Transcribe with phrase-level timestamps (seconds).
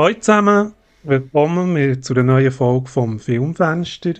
[0.00, 0.72] Hallo zusammen,
[1.02, 4.14] willkommen zu einer neuen Folge vom Filmfenster,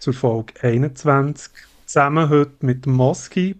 [0.00, 1.52] zur Folge 21.
[1.86, 3.54] Zusammen heute mit Moski.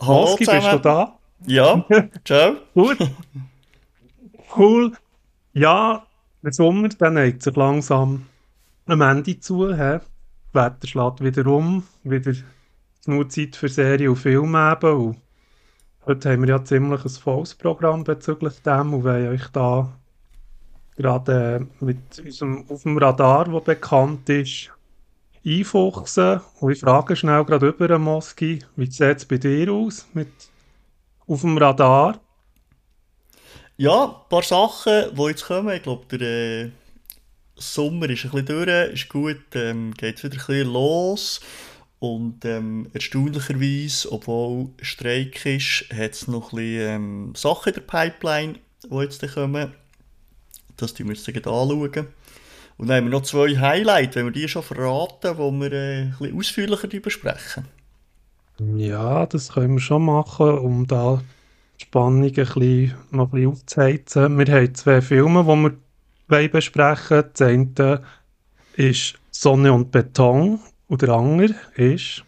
[0.00, 1.18] Hallo Moski, bist du da?
[1.44, 1.84] Ja,
[2.24, 2.58] ciao.
[2.72, 2.98] Gut.
[4.56, 4.92] Cool.
[5.54, 6.06] Ja,
[6.42, 8.26] der Sommer der neigt sich langsam
[8.86, 9.74] am Ende zu.
[9.74, 9.78] He?
[9.78, 10.02] Das
[10.52, 12.32] Wetter schlägt wieder um, wieder
[13.04, 14.94] genug Zeit für Serien und Filme eben.
[14.94, 15.16] Und
[16.06, 19.92] heute haben wir ja ziemlich ein volles Programm bezüglich dem und wollen euch da
[20.96, 24.70] gerade äh, mit unserem auf dem Radar, der bekannt ist,
[25.44, 26.40] einfuchsen.
[26.60, 30.28] Und ich frage schnell gerade über, Moski, wie sieht es bei dir aus mit
[31.26, 32.20] auf dem Radar?
[33.76, 35.74] Ja, ein paar Sachen, die jetzt kommen.
[35.74, 36.70] Ich glaube, der äh,
[37.56, 41.40] Sommer ist ein bisschen durch, ist gut, ähm, geht wieder ein bisschen los.
[41.98, 47.80] Und ähm, erstaunlicherweise, obwohl Streik ist, hat es noch ein bisschen ähm, Sachen in der
[47.82, 49.72] Pipeline, die jetzt kommen.
[50.76, 52.06] Das tun wir uns dann anschauen.
[52.78, 56.02] Und dann haben wir noch zwei Highlights, wenn wir die schon verraten, wo wir äh,
[56.02, 57.64] ein bisschen ausführlicher darüber sprechen.
[58.58, 61.22] Ja, das können wir schon machen, um da
[61.78, 64.38] die Spannung ein bisschen, noch ein bisschen aufzuheizen.
[64.38, 65.76] Wir haben zwei Filme, die wir
[66.28, 68.02] wollen besprechen Das eine
[68.74, 72.24] ist Sonne und Beton und der andere ist...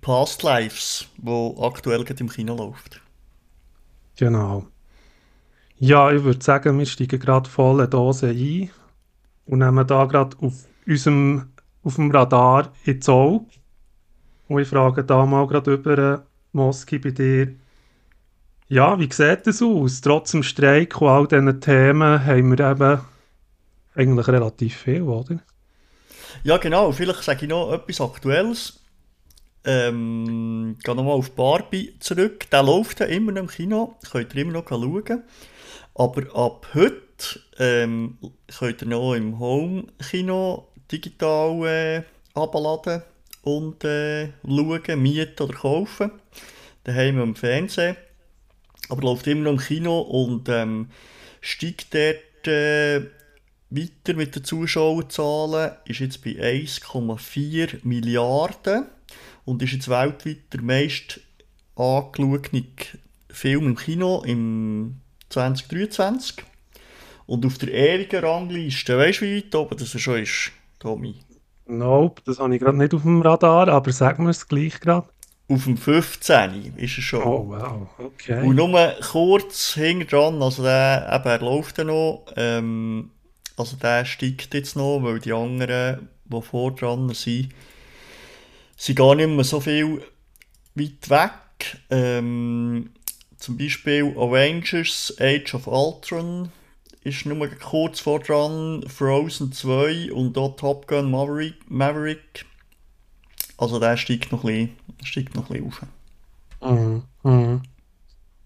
[0.00, 3.00] Past Lives, wo aktuell gerade im Kino läuft.
[4.16, 4.66] Genau.
[5.84, 8.70] Ja, ich würde sagen, wir steigen gerade volle Dose ein
[9.46, 10.54] und nehmen da gerade auf
[10.86, 11.48] unserem
[11.82, 13.46] auf dem Radar ins Auge.
[14.46, 17.56] Und ich frage da mal gerade über, Moski, bei dir.
[18.68, 20.00] Ja, wie sieht das aus?
[20.00, 23.00] Trotz dem Streik und all diesen Themen haben wir eben
[23.96, 25.40] eigentlich relativ viel, oder?
[26.44, 26.92] Ja, genau.
[26.92, 28.81] Vielleicht sage ich noch etwas Aktuelles.
[29.64, 32.50] Ähm, gehe nochmal auf Barbie zurück.
[32.50, 33.96] Der läuft ja immer noch im Kino.
[34.10, 35.22] Könnt ihr immer noch schauen.
[35.94, 38.18] Aber ab heute ähm,
[38.58, 42.02] könnt ihr noch im Home-Kino digital äh,
[42.34, 43.02] abladen
[43.42, 46.12] und äh, schauen, mieten oder kaufen.
[46.84, 47.96] Daheim am Fernsehen.
[48.88, 50.90] Aber läuft immer noch im Kino und ähm,
[51.40, 53.02] steigt dort äh,
[53.70, 58.86] weiter mit den Zuschauerzahlen, ist jetzt bei 1,4 Milliarden
[59.44, 61.20] und ist jetzt weltweit der meist
[61.76, 62.64] angeschaute
[63.30, 64.96] Film im Kino im
[65.30, 66.44] 2023.
[67.26, 71.14] Und auf der ewigen Rangliste, weißt du, wie weit oben das schon ist, Tommy?
[71.66, 75.08] Nope, das habe ich gerade nicht auf dem Radar, aber sag mir es gleich gerade.
[75.48, 76.74] Auf dem 15.
[76.76, 77.22] ist er schon.
[77.22, 78.42] Oh, wow, okay.
[78.44, 83.10] Und nur kurz hinten dran, also der, eben, er läuft ja noch, ähm,
[83.56, 87.50] also der steigt jetzt noch, weil die anderen, die vor dran sind,
[88.82, 90.02] sind gar nicht mehr so viel
[90.74, 91.78] weit weg.
[91.90, 92.90] Ähm,
[93.36, 96.50] zum Beispiel Avengers Age of Ultron
[97.04, 101.54] ist nur kurz vor dran, Frozen 2 und auch Top Gun Maverick.
[101.68, 102.44] Maverick.
[103.56, 105.88] Also der steigt noch ein bisschen, steigt noch ein bisschen
[106.60, 106.72] auf.
[106.72, 107.02] Mhm.
[107.22, 107.62] Mhm.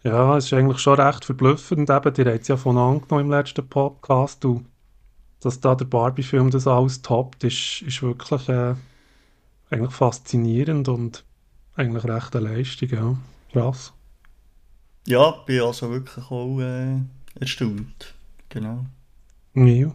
[0.03, 1.89] Ja, es ist eigentlich schon recht verblüffend.
[1.89, 4.45] Eben, die haben es ja von angenommen im letzten Podcast.
[4.45, 4.67] Und
[5.41, 8.75] dass da der Barbie-Film das alles toppt, ist, ist wirklich äh,
[9.71, 11.25] eigentlich faszinierend und
[11.75, 12.89] eigentlich recht eine Leistung.
[12.89, 13.17] Ja.
[13.53, 13.93] Krass.
[15.07, 16.99] Ja, bin also wirklich auch äh,
[17.39, 18.15] erstaunt.
[18.49, 18.85] Genau.
[19.55, 19.95] Ja.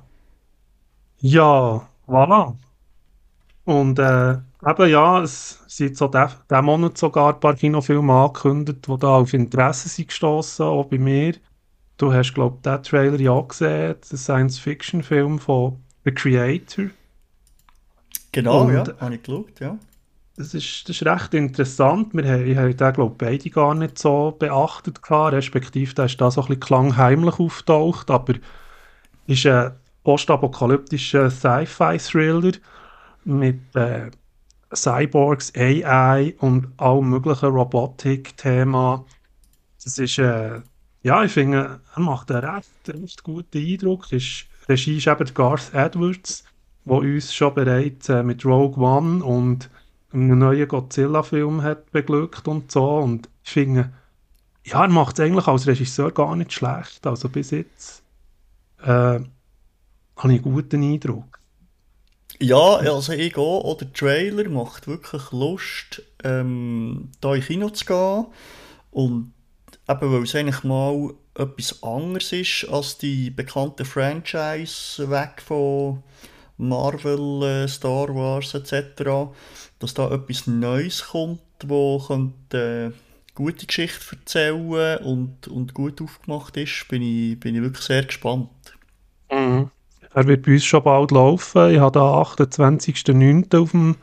[1.20, 2.56] Ja, voilà.
[3.66, 8.88] Und äh, eben ja, es sind so diesen diesen Monat sogar ein paar Kinofilme angekündigt,
[8.88, 11.36] die da auf Interesse sind gestossen, auch bei mir.
[11.98, 16.86] Du hast, glaube ich, den Trailer ja gesehen, den Science-Fiction-Film von The Creator.
[18.32, 19.78] Genau, Und- ja, habe ich geschaut, ja.
[20.38, 22.14] Das ist, das ist recht interessant.
[22.14, 26.06] Wir haben, ich habe den, glaube ich, beide gar nicht so beachtet gehabt, respektive der
[26.06, 28.36] ist da so ein bisschen klangheimlich auftaucht, aber
[29.28, 29.74] ist ein
[30.04, 32.54] postapokalyptischer Sci-Fi-Thriller
[33.26, 34.10] mit äh,
[34.74, 39.06] Cyborgs, AI und allem möglichen Robotik-Thema.
[39.84, 40.62] Das ist, äh,
[41.04, 44.12] ja, ich finde, er macht einen recht, recht guten Eindruck.
[44.12, 46.46] Ist, Regie ist eben Garth Edwards,
[46.86, 49.70] der uns schon bereits äh, mit Rogue One und
[50.14, 52.98] einem neuen Godzilla-Film hat beglückt und so.
[52.98, 53.92] Und ich finde,
[54.66, 57.06] ja, er macht es eigentlich als Regisseur gar nicht schlecht.
[57.06, 58.04] Also bis jetzt
[58.82, 59.24] äh, habe
[60.18, 61.40] ich einen guten Eindruck.
[62.40, 63.64] Ja, also ich auch.
[63.64, 68.26] Auch der Trailer macht wirklich Lust, ähm, da in Kino zu gehen.
[68.90, 69.34] Und
[69.88, 76.04] eben, weil es eigentlich mal etwas anderes ist als die bekannte Franchise weg von
[76.58, 79.32] Marvel, äh, Star Wars etc.
[79.80, 82.98] Dass da etwas Neues kommt, wo könnte, äh,
[83.36, 88.50] gute Geschichte erzählen und, und gut aufgemacht ist, bin ich, bin ich wirklich sehr gespannt.
[89.32, 89.72] Mhm.
[90.14, 91.72] Er wird bei uns schon bald laufen.
[91.72, 93.58] Ich habe da 28.09.
[93.58, 93.96] auf dem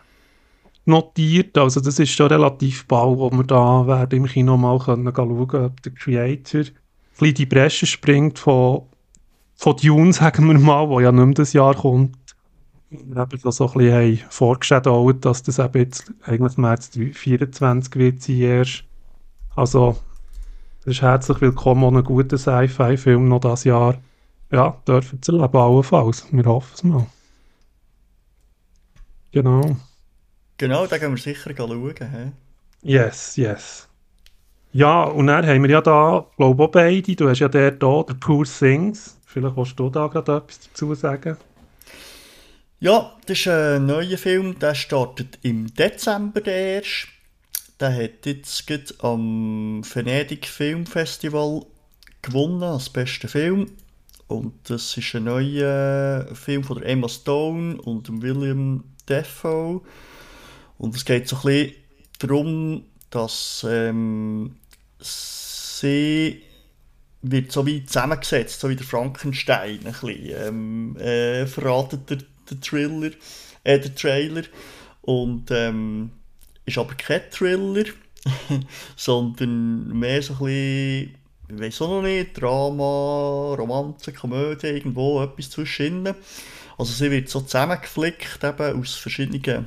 [0.89, 1.57] notiert.
[1.57, 5.65] Also das ist schon relativ bald, wo wir da werden im Kino mal können schauen,
[5.65, 6.63] ob der Creator
[7.21, 8.83] ein die Bresche springt von,
[9.55, 12.17] von Dune, sagen wir mal, wo ja nicht mehr das Jahr kommt.
[12.91, 18.23] Wir haben da so ein bisschen vorgestellt, dass das eben jetzt eigentlich März 2024 wird
[18.23, 18.85] sein erst.
[19.55, 19.99] Also,
[20.85, 23.99] das ist herzlich willkommen und ein guter Sci-Fi-Film noch das Jahr.
[24.51, 26.27] Ja, dürfen sie leben, allenfalls.
[26.33, 27.07] Wir hoffen es mal.
[29.33, 29.77] Genau.
[30.57, 31.95] Genau, da gehen wir sicher schauen.
[31.99, 32.33] He?
[32.91, 33.87] Yes, yes.
[34.73, 37.17] Ja, und dann haben wir ja da, glaube ich, auch beide.
[37.17, 39.19] Du hast ja der da, der Poor Things.
[39.27, 41.37] Vielleicht willst du da gerade etwas dazu sagen.
[42.81, 47.09] Ja, das ist ein neuer Film, der startet im Dezember erst.
[47.81, 51.67] Der hat jetzt am Venedig Filmfestival
[52.23, 53.73] gewonnen als bester Film.
[54.29, 59.81] Und das ist ein neuer Film von Emma Stone und William Defoe.
[60.79, 61.75] Und es geht so ein bisschen
[62.21, 64.55] darum, dass ähm,
[65.01, 66.43] sie
[67.23, 72.19] wird so wie zusammengesetzt, so wie der Frankenstein ein bisschen, ähm, äh, verratet der,
[72.51, 73.11] der Thriller,
[73.65, 74.43] äh, der Trailer.
[75.03, 76.11] Und ähm,
[76.67, 77.85] ist aber kein Thriller,
[78.97, 81.19] sondern mehr so ein bisschen
[81.51, 86.07] ich weiß auch noch nicht, Drama, Romanze, Komödie, irgendwo etwas zwischen
[86.77, 89.67] Also sie wird so zusammengeflickt eben aus verschiedenen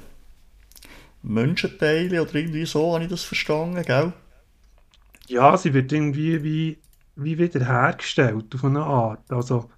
[1.23, 4.13] Menschenteilen oder irgendwie so, habe ich das verstanden, gell?
[5.27, 6.77] Ja, sie wird irgendwie wie,
[7.15, 9.31] wie wieder hergestellt auf eine Art.
[9.31, 9.69] Also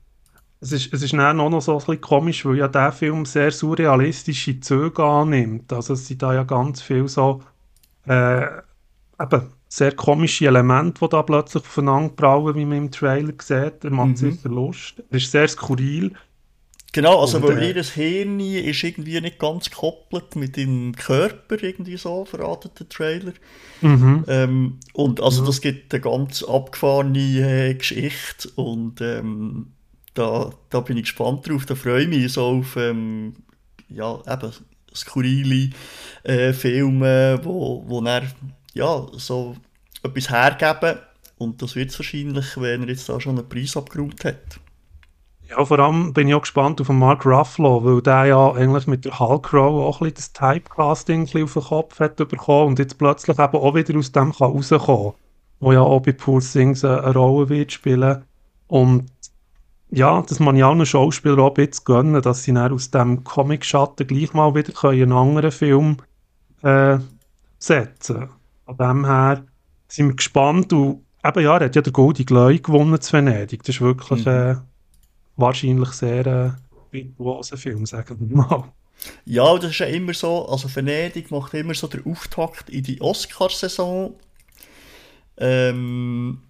[0.64, 3.26] es ist, es ist dann auch noch so ein bisschen komisch, weil ja der Film
[3.26, 5.72] sehr surrealistische Züge annimmt.
[5.74, 7.42] Also es sind da ja ganz viel so
[8.08, 8.44] äh,
[9.20, 13.84] eben sehr komische Elemente, die da plötzlich aufeinander prallen, wie man im Trailer sieht.
[13.84, 14.16] Er macht mhm.
[14.16, 15.04] sicher Lust.
[15.10, 16.14] Er ist sehr skurril.
[16.94, 21.62] Genau, also und, weil äh, ihr Hirn ist irgendwie nicht ganz gekoppelt mit dem Körper,
[21.62, 23.34] irgendwie so, verratet der Trailer.
[23.82, 24.24] Mhm.
[24.28, 25.48] Ähm, und also mhm.
[25.48, 29.74] das gibt eine ganz abgefahrene äh, Geschichte und ähm,
[30.14, 33.34] da, da bin ich gespannt drauf, da freue ich mich so auf ähm,
[33.90, 34.52] ja, eben
[34.94, 35.70] skurrile
[36.24, 38.24] äh, Filme, wo, wo er
[38.74, 39.56] ja, so
[40.04, 41.00] etwas hergeben.
[41.38, 44.60] Und das wird es wahrscheinlich, wenn er jetzt da schon einen Preis abgeräumt hat.
[45.50, 49.06] Ja, vor allem bin ich auch gespannt auf Mark Ruffalo, weil der ja eigentlich mit
[49.06, 52.98] der Hulk Row auch ein bisschen das Typecasting auf den Kopf hat bekommen und jetzt
[52.98, 55.14] plötzlich eben auch wieder aus dem kann rauskommen.
[55.60, 58.24] Wo ja auch bei Poor Things eine Rolle wird spielen.
[58.68, 59.06] Und
[59.96, 63.24] ja, das man ja allen Schauspielern auch ein bisschen gönnen, dass sie dann aus dem
[63.24, 65.98] Comic-Schatten gleich mal wieder einen anderen Film
[66.64, 66.98] äh,
[67.60, 68.30] setzen können.
[68.66, 69.46] Von dem her
[69.88, 70.74] sind wir gespannt.
[70.74, 73.62] Und eben, ja, er hat ja den Golden Glory gewonnen zu Venedig.
[73.64, 74.32] Das ist wirklich mhm.
[74.32, 74.56] äh,
[75.36, 76.52] wahrscheinlich sehr äh,
[76.92, 78.64] virtuoser Film, sagen wir mal.
[79.26, 80.48] Ja, das ist ja immer so.
[80.48, 84.16] Also Venedig macht immer so den Auftakt in die Oscarsaison.
[85.38, 86.42] Ähm,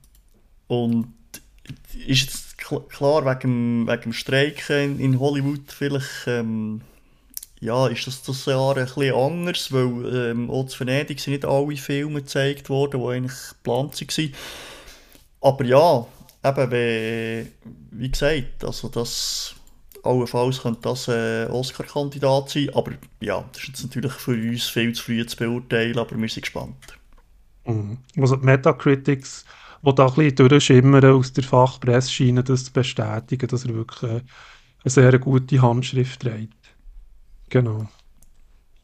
[0.67, 1.07] und
[2.07, 6.81] ist jetzt klar, wegen, wegen dem Streiken in Hollywood vielleicht ähm,
[7.63, 11.45] ja, ist das das Jahr ein bisschen anders, weil ähm, auch zu Venedig sind nicht
[11.45, 14.33] alle Filme gezeigt worden, die eigentlich geplant waren.
[15.39, 16.05] Aber ja,
[16.43, 17.51] eben, wie,
[17.91, 19.55] wie gesagt, also das,
[20.03, 24.93] allenfalls könnte das ein Oscar-Kandidat sein, aber ja, das ist jetzt natürlich für uns viel
[24.93, 26.97] zu früh zu beurteilen, aber wir sind gespannt.
[27.65, 27.97] Mhm.
[28.17, 29.45] Also Metacritics,
[29.85, 34.11] die da ein bisschen durchschimmern aus der Fachpresse, scheinen das zu bestätigen, dass er wirklich
[34.11, 34.21] eine
[34.85, 36.53] sehr gute Handschrift trägt.
[37.49, 37.87] Genau.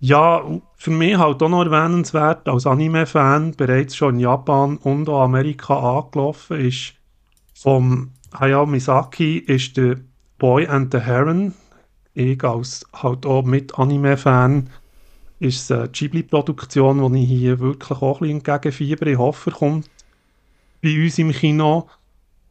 [0.02, 0.44] Ja,
[0.76, 5.78] für mich halt auch noch erwähnenswert, als Anime-Fan bereits schon in Japan und auch Amerika
[5.78, 6.94] angelaufen ist,
[7.54, 9.98] vom Hayao Misaki ist der
[10.38, 11.54] Boy and the Heron.
[12.14, 14.70] Ich als halt auch mit Anime-Fan
[15.40, 19.08] ist es eine Ghibli-Produktion, die ich hier wirklich auch ein bisschen entgegenfieber.
[19.08, 19.90] Ich hoffe, er kommt
[20.82, 21.90] bei uns im Kino.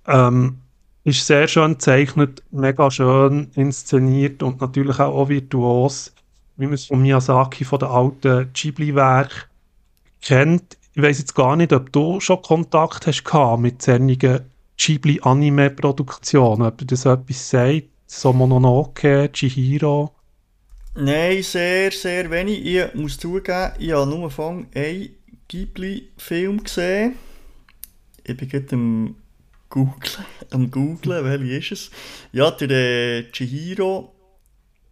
[0.07, 0.59] Ähm,
[1.05, 6.13] ist sehr schön gezeichnet, mega schön inszeniert und natürlich auch virtuos,
[6.57, 9.45] wie man es von Miyazaki, von den alten Ghibli-Werken
[10.21, 10.77] kennt.
[10.95, 14.41] Ich weiß jetzt gar nicht, ob du schon Kontakt hast mit solchen
[14.77, 20.13] Ghibli-Anime-Produktionen, ob du das etwas sagt, so Mononoke, Chihiro.
[20.95, 22.65] Nein, sehr, sehr wenig.
[22.65, 25.11] Ich muss zugeben, ich habe nur von einen
[25.47, 27.15] Ghibli-Film gesehen.
[28.29, 29.15] Ich bin gerade im
[29.71, 31.91] Googlen, am Googlen, welche ist es?
[32.33, 34.13] Ja, der äh, Chihiro.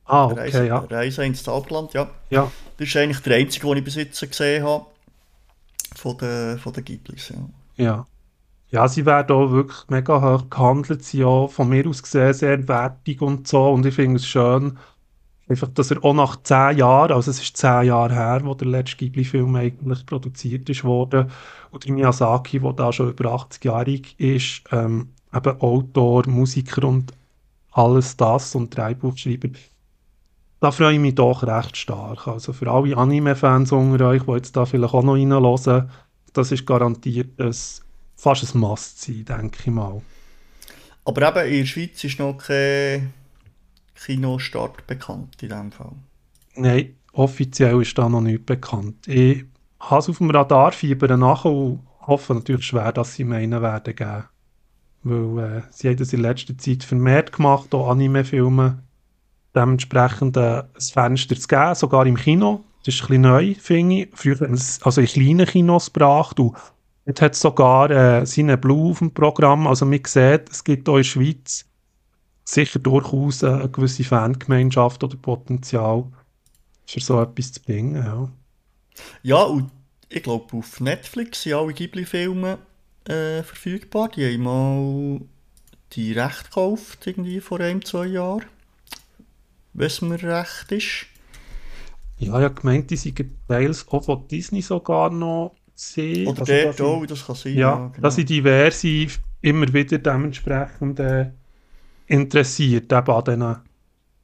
[0.04, 0.78] Ah, okay, Reise, ja.
[0.78, 2.10] Reise ins Zauberland, ja.
[2.30, 2.50] ja.
[2.76, 4.86] Das ist eigentlich der einzige, den ich bis jetzt gesehen habe.
[5.94, 7.84] Von den, von den Ghiblis, ja.
[7.84, 8.06] Ja.
[8.70, 12.66] Ja, sie werden auch wirklich mega hoch gehandelt, sie auch von mir aus gesehen sehr
[12.68, 13.70] wertig und so.
[13.70, 14.78] Und ich finde es schön,
[15.48, 18.68] einfach, dass er auch nach zehn Jahren, also es ist zehn Jahre her, wo der
[18.68, 21.30] letzte Ghibli-Film eigentlich produziert ist worden,
[21.70, 27.12] und Miyazaki, der da schon über 80-jährig ist, ähm, eben Autor, Musiker und
[27.72, 29.48] alles das und Drehbuchschreiber,
[30.60, 32.26] da freue ich mich doch recht stark.
[32.26, 35.90] Also für alle Anime-Fans unter euch, die jetzt da vielleicht auch noch reinhören,
[36.32, 37.54] das ist garantiert ein,
[38.16, 40.00] fast ein Must-sein, denke ich mal.
[41.04, 43.12] Aber eben in der Schweiz ist noch kein
[43.96, 45.92] Kinostart bekannt in diesem Fall.
[46.54, 49.06] Nein, offiziell ist da noch nichts bekannt.
[49.08, 49.44] Ich
[49.80, 53.94] habe es auf dem Radar, fiebern nach und hoffe natürlich schwer, dass sie meinen werden
[53.94, 54.24] geben.
[55.02, 58.82] Weil äh, sie haben das in letzter Zeit vermehrt gemacht, auch Anime-Filme
[59.54, 62.64] dementsprechend äh, ein Fenster zu geben, sogar im Kino.
[62.84, 64.08] Das ist ein neu, finde ich.
[64.14, 66.56] Früher haben es also in kleinen Kinos gebracht und
[67.04, 69.66] jetzt hat es sogar äh, seine Blue auf dem Programm.
[69.66, 71.64] Also man sieht, es gibt auch in der Schweiz
[72.48, 76.04] sicher durchaus eine gewisse Fangemeinschaft oder Potenzial
[76.86, 77.96] für so etwas zu bringen.
[77.96, 78.32] Ja,
[79.22, 79.70] ja und
[80.08, 82.58] ich glaube, auf Netflix sind alle Ghibli-Filme
[83.04, 84.08] äh, verfügbar.
[84.14, 85.20] Die haben mal
[85.92, 88.44] die Rechte gekauft, irgendwie vor einem, zwei Jahren
[89.78, 91.06] es mir recht ist.
[92.18, 96.28] Ja, ich habe gemeint, die sind Teils auch von Disney sogar noch sehen.
[96.28, 97.54] Oder also, dort auch, das kann sein.
[97.54, 98.00] Ja, ja genau.
[98.00, 99.06] dass sie diverse
[99.42, 101.30] immer wieder dementsprechend äh,
[102.06, 103.56] interessiert, eben an diesen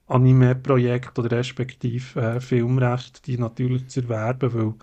[0.06, 4.74] Anime-Projekten oder respektive äh, Filmrecht, die natürlich zu erwerben, weil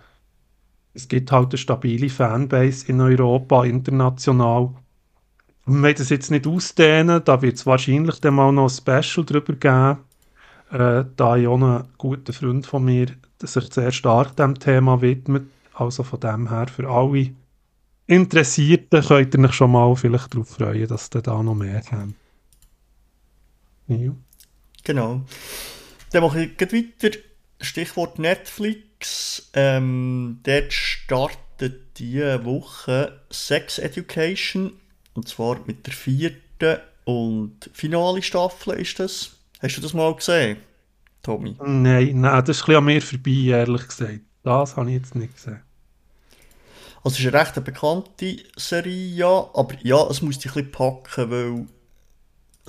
[0.92, 4.70] es gibt halt eine stabile Fanbase in Europa, international.
[5.66, 8.70] Wir wollen das jetzt nicht ausdehnen, da wird es wahrscheinlich dann mal noch ein
[9.02, 9.98] Special darüber geben,
[10.72, 13.06] äh, da auch einen guten Freund von mir
[13.42, 15.44] sich sehr stark dem Thema widmet.
[15.74, 17.30] Also von dem her für alle
[18.06, 22.16] Interessierten könnt ihr euch schon mal vielleicht darauf freuen, dass ihr da noch mehr haben.
[23.90, 24.14] Ja.
[24.84, 25.22] Genau.
[26.12, 27.16] Dann mache ich weiter.
[27.60, 29.50] Stichwort Netflix.
[29.52, 34.72] Ähm, dort startet diese Woche Sex Education.
[35.14, 39.36] Und zwar mit der vierten und finale Staffel ist das.
[39.60, 40.58] Hast du das mal gesehen,
[41.22, 41.56] Tommy?
[41.62, 44.20] Nein, nein, das ist ein bisschen an mir vorbei, ehrlich gesagt.
[44.42, 45.60] Das habe ich jetzt nicht gesehen.
[47.02, 50.72] Also es ist eine recht bekannte Serie, ja, aber ja, es muss dich ein bisschen
[50.72, 51.66] packen, weil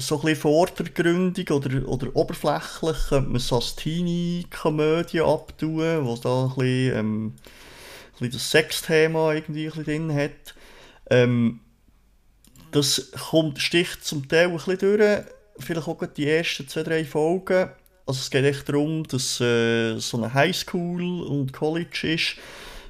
[0.01, 6.43] so ein bisschen vordergründig oder, oder oberflächlich könnte man es als Teenie-Komödie abtun, wo da
[6.43, 7.33] ein bisschen, ähm, ein
[8.19, 10.55] bisschen das Sexthema irgendwie ein bisschen drin hat.
[11.09, 11.59] Ähm,
[12.71, 15.23] das kommt, sticht zum Teil ein bisschen durch,
[15.59, 17.69] vielleicht auch die ersten zwei, drei Folgen.
[18.05, 22.35] Also es geht echt darum, dass äh, so eine Highschool und College ist,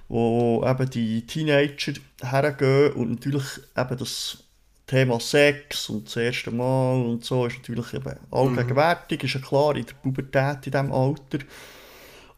[0.08, 3.46] wo eben die Teenager hergehen und natürlich
[3.78, 4.44] eben das
[4.92, 9.26] Thema Sex und das erste Mal und so ist natürlich eben allgegenwärtig, mhm.
[9.26, 11.40] ist ja klar, in der Pubertät in diesem Alter.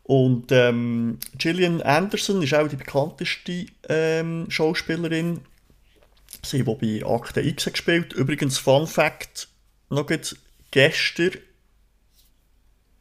[0.04, 5.42] Und ähm, Gillian Anderson ist auch die bekannteste ähm, Schauspielerin.
[6.44, 8.14] Sie hat bei Akte X gespielt.
[8.14, 9.48] Übrigens, Fun Fact,
[9.90, 10.06] noch
[10.70, 11.32] gestern,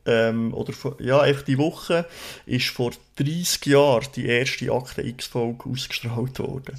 [0.07, 2.07] ähm, oder vor, ja, einfach die Woche,
[2.47, 6.79] ist vor 30 Jahren die erste Akte X-Folge ausgestrahlt worden.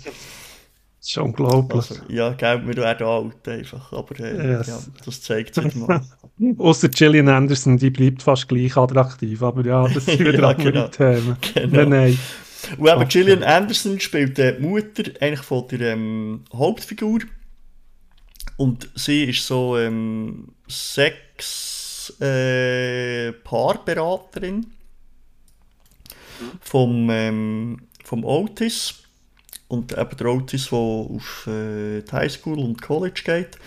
[1.03, 1.89] Das ist unglaublich.
[1.91, 4.67] Also, ja, gell, wir werden alt einfach, aber äh, yes.
[4.67, 6.01] ja, das zeigt sich mal.
[6.57, 10.71] Außer Gillian Anderson, die bleibt fast gleich attraktiv, aber ja, das sind wieder ja, andere
[10.71, 10.87] genau.
[10.87, 11.37] Themen.
[11.53, 11.75] Genau.
[11.75, 12.19] Nein, nein.
[12.77, 17.19] Und eben Gillian Anderson spielt die Mutter eigentlich von der ähm, Hauptfigur
[18.55, 24.67] und sie ist so ähm, Sex äh, Paarberaterin
[26.61, 29.02] vom, ähm, vom Otis.
[29.73, 33.57] Und eben der Otis, der auf äh, die Highschool und College geht.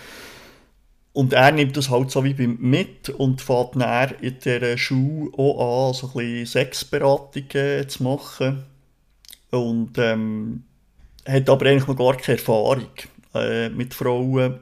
[1.11, 5.31] Und er nimmt das halt so wie beim mit und fährt dann in dieser Schule
[5.37, 8.63] auch an, so ein bisschen Sexberatungen zu machen.
[9.51, 10.63] Und ähm,
[11.27, 12.87] hat aber eigentlich noch gar keine Erfahrung
[13.33, 14.61] äh, mit Frauen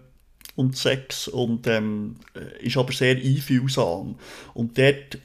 [0.56, 2.16] und Sex und ähm,
[2.60, 4.16] ist aber sehr einfühlsam.
[4.56, 5.20] Und dort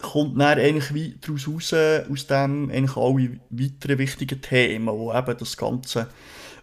[0.00, 1.74] kommt dann eigentlich wie daraus raus,
[2.10, 6.08] aus dem eigentlich alle weiteren wichtigen Themen, die eben das ganze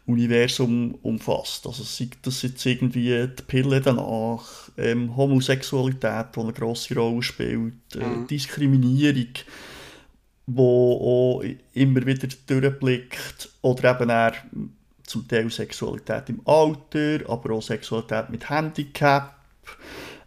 [0.08, 1.65] Universum umfasst.
[1.65, 7.96] Also sei das jetzt irgendwie die Pille danach, ähm, Homosexualität, die eine grosse Rolle spielt,
[7.96, 8.27] äh, mhm.
[8.27, 9.34] Diskriminierung,
[10.46, 14.32] wo auch immer wieder durchblickt, oder eben auch
[15.04, 19.36] zum Teil Sexualität im Alter, aber auch Sexualität mit Handicap,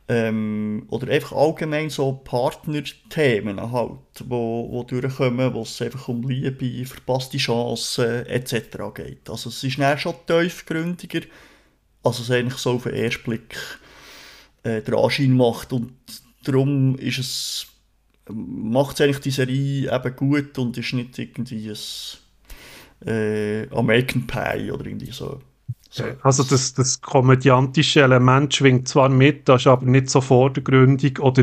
[0.09, 6.87] ähm, oder einfach allgemein so Partnerthemen halt, wo, wo durchkommen, wo es einfach um Liebe,
[6.87, 8.79] verpasste Chancen etc.
[8.95, 9.29] geht.
[9.29, 11.21] Also es ist dann schon tiefgründiger,
[12.03, 13.57] als es eigentlich so auf den ersten Blick
[14.62, 15.93] äh, der Anschein macht und
[16.43, 17.67] darum ist es
[18.31, 24.71] macht es eigentlich die Serie eben gut und ist nicht irgendwie ein äh, American Pie
[24.71, 25.41] oder irgendwie so.
[25.90, 26.04] So.
[26.23, 31.42] Also das, das komödiantische Element schwingt zwar mit, das ist aber nicht so vordergründig oder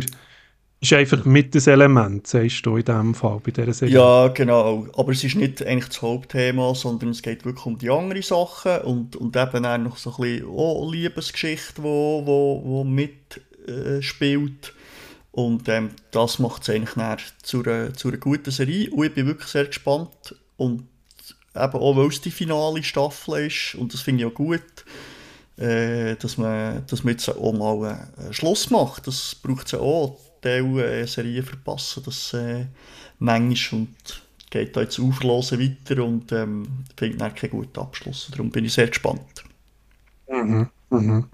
[0.82, 3.96] ist einfach mit das Element, sagst du in diesem Fall, bei dieser Serie?
[3.96, 4.88] Ja, genau.
[4.96, 8.82] Aber es ist nicht eigentlich das Hauptthema, sondern es geht wirklich um die anderen Sachen
[8.82, 14.68] und, und eben auch noch so ein bisschen oh, Liebesgeschichte, wo, wo, wo mitspielt.
[14.68, 14.72] Äh,
[15.32, 18.90] und ähm, das macht es eigentlich zu einer, zu einer guten Serie.
[18.92, 20.36] Und ich bin wirklich sehr gespannt.
[20.56, 20.84] Und
[21.56, 24.86] eben auch, weil es die finale Staffel ist, und das finde ich auch gut,
[25.58, 29.08] äh, dass, man, dass man jetzt auch mal einen Schluss macht.
[29.08, 30.20] Das braucht es ja auch.
[30.42, 32.66] Teil äh, Serien verpassen, das äh,
[33.18, 34.22] manchmal und
[34.52, 38.30] geht da jetzt auflosen weiter und ähm, findet dann keinen guten Abschluss.
[38.32, 39.44] Darum bin ich sehr gespannt.
[40.30, 40.70] Mhm.
[40.92, 41.26] Mhm.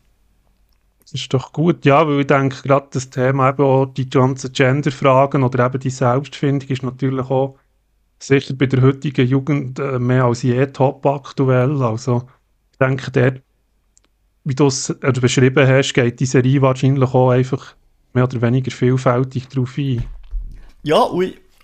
[1.02, 4.54] Das ist doch gut, ja, weil ich denke, gerade das Thema eben auch die ganzen
[4.54, 7.58] Gender-Fragen oder eben die Selbstfindung ist natürlich auch
[8.24, 11.82] sicher bei der heutigen Jugend äh, mehr als je top aktuell.
[11.82, 12.28] Also
[12.72, 13.42] ich denke, dort,
[14.44, 17.76] wie du es äh, beschrieben hast, geht die Serie wahrscheinlich auch einfach
[18.14, 20.04] mehr oder weniger vielfältig darauf ein.
[20.84, 21.08] Ja,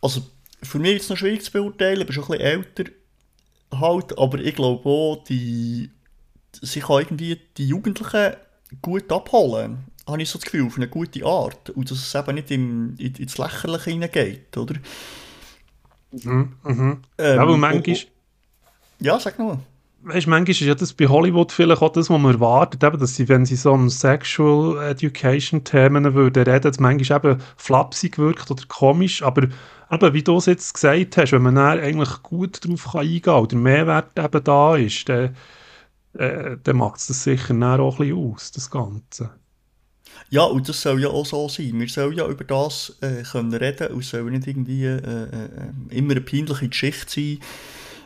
[0.02, 0.22] also
[0.64, 2.84] für mich ist es noch schwierig zu beurteilen, ich bin schon ein bisschen älter
[3.74, 5.90] halt, aber ich glaube auch, die,
[6.62, 8.34] sie kann irgendwie die Jugendlichen
[8.82, 11.70] gut abholen, habe ich so das Gefühl, auf eine gute Art.
[11.72, 14.76] Und dass es eben nicht im, in, ins Lächerliche hineingeht, oder?
[16.24, 17.01] Mhm, mhm.
[17.18, 17.96] Ähm, ja, aber manchmal...
[17.96, 19.03] Oh, oh.
[19.03, 19.60] Ja, sag nur.
[20.03, 23.16] Weißt, manchmal ist ja das bei Hollywood vielleicht auch das, was man erwartet, eben, dass
[23.16, 28.50] sie, wenn sie so um Sexual Education Themen würden reden, dass manchmal eben flapsig wirkt
[28.50, 29.48] oder komisch, aber
[29.92, 33.44] eben, wie du es jetzt gesagt hast, wenn man dann eigentlich gut darauf eingehen kann
[33.44, 35.36] oder Mehrwert eben da ist, dann
[36.18, 39.30] äh, dann macht es das sicher auch ein bisschen aus, das Ganze.
[40.30, 41.80] Ja, und das soll ja auch so sein.
[41.80, 45.40] Wir sollen ja über das äh, können reden und es soll nicht irgendwie äh, äh,
[45.90, 47.40] immer eine peinliche Geschichte sein,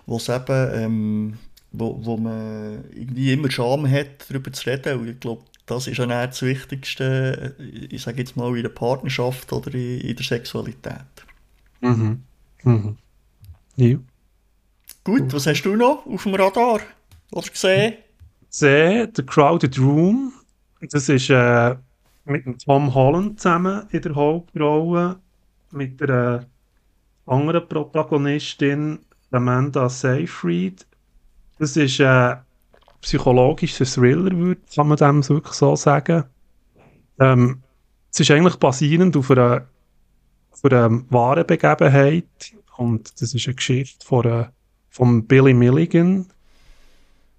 [0.06, 1.38] wo es eben, ähm,
[1.71, 5.00] wo, wo man irgendwie immer Scham hat, darüber zu reden.
[5.00, 8.69] Und ich glaube, das ist ja das Wichtigste, äh, ich sage jetzt mal, in der
[8.69, 11.26] Partnerschaft oder in, in der Sexualität.
[11.82, 12.24] Mhm.
[12.63, 12.97] Mhm.
[13.78, 13.97] Ja.
[15.04, 16.82] Gut, was hast du noch auf dem Radar?
[17.32, 17.95] Oder gesehen?
[18.50, 20.34] Gesehen, The Crowded Room.
[20.82, 21.76] Das ist äh,
[22.25, 25.19] mit Tom Holland zusammen in der Hauptrolle.
[25.71, 26.45] Mit einer
[27.25, 28.99] anderen Protagonistin,
[29.31, 30.86] Amanda Seyfried.
[31.60, 32.39] Das ist ein
[33.01, 36.25] psychologischer Thriller, kann man dem wirklich so sagen.
[37.19, 37.62] Ähm,
[38.12, 39.67] es ist eigentlich basierend auf einer,
[40.51, 42.25] auf einer wahren Begebenheit.
[42.77, 44.45] Und das ist eine Geschichte von, äh,
[44.89, 46.27] von Billy Milligan,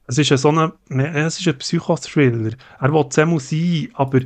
[0.06, 2.52] es ist, so eine, ein Psychothriller.
[2.80, 4.20] Er will es sein, aber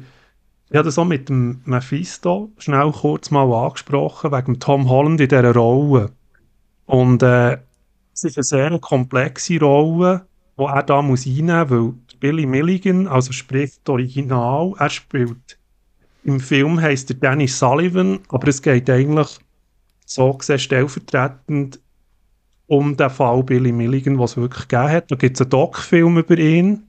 [0.68, 5.28] ich habe das auch mit dem Mephisto schnell kurz mal angesprochen, wegen Tom Holland in
[5.28, 6.10] dieser Rolle.
[6.86, 7.58] Und äh,
[8.12, 10.26] es ist eine sehr komplexe Rolle,
[10.58, 15.58] die er da muss einnehmen muss, weil Billy Milligan, also spricht das Original, er spielt
[16.24, 19.38] im Film heisst er Danny Sullivan, aber es geht eigentlich
[20.04, 21.80] so gesehen stellvertretend
[22.66, 25.10] um den Fall Billy Milligan, was es wirklich gegeben hat.
[25.10, 26.85] Da gibt es einen Doc-Film über ihn.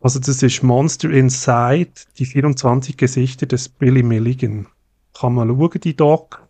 [0.00, 4.66] Also das ist Monster Inside, die 24 Gesichter des Billy Milligan.
[5.18, 6.46] Kann man schauen, die Doc.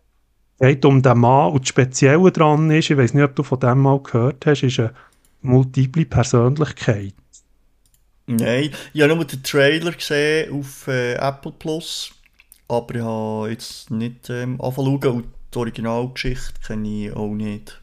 [0.59, 3.59] Geht um den Mann und das Spezielle daran ist, ich weiß nicht, ob du von
[3.59, 4.93] dem mal gehört hast, ist eine
[5.41, 7.13] multiple Persönlichkeit.
[8.27, 12.11] Nein, ich habe nur den Trailer gesehen auf äh, Apple Plus,
[12.67, 17.81] aber ich habe jetzt nicht ähm, anfangen und die Originalgeschichte kenne ich auch nicht.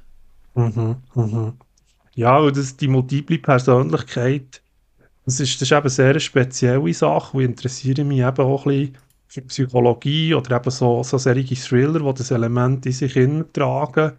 [0.54, 1.54] Mhm, mhm.
[2.14, 4.62] Ja, und das, die multiple Persönlichkeit,
[5.26, 8.72] das ist, das ist eben eine sehr spezielle Sache, und interessiere mich eben auch ein
[8.72, 13.14] bisschen für Psychologie oder eben so, so solche Thriller, die das Element in sich
[13.52, 14.12] tragen.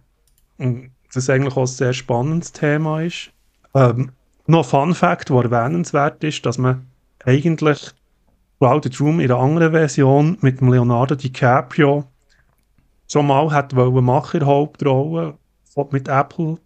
[0.58, 3.30] Und das eigentlich auch ein sehr spannendes Thema ist.
[3.74, 4.12] Ähm,
[4.46, 6.86] noch ein Fun Fact, der erwähnenswert ist, dass man
[7.24, 7.92] eigentlich
[8.58, 12.04] Crowded Room in einer anderen Version mit dem Leonardo DiCaprio
[13.10, 15.38] schon mal hat wollen machen in der Hauptrolle
[15.90, 16.58] mit Apple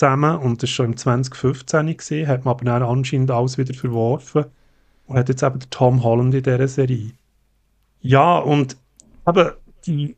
[0.00, 3.74] zusammen und das war schon im 2015 gesehen, hat man aber dann anscheinend alles wieder
[3.74, 4.46] verworfen
[5.06, 7.12] und hat jetzt eben den Tom Holland in dieser Serie.
[8.00, 8.76] Ja, und
[9.28, 9.50] eben
[9.86, 10.16] die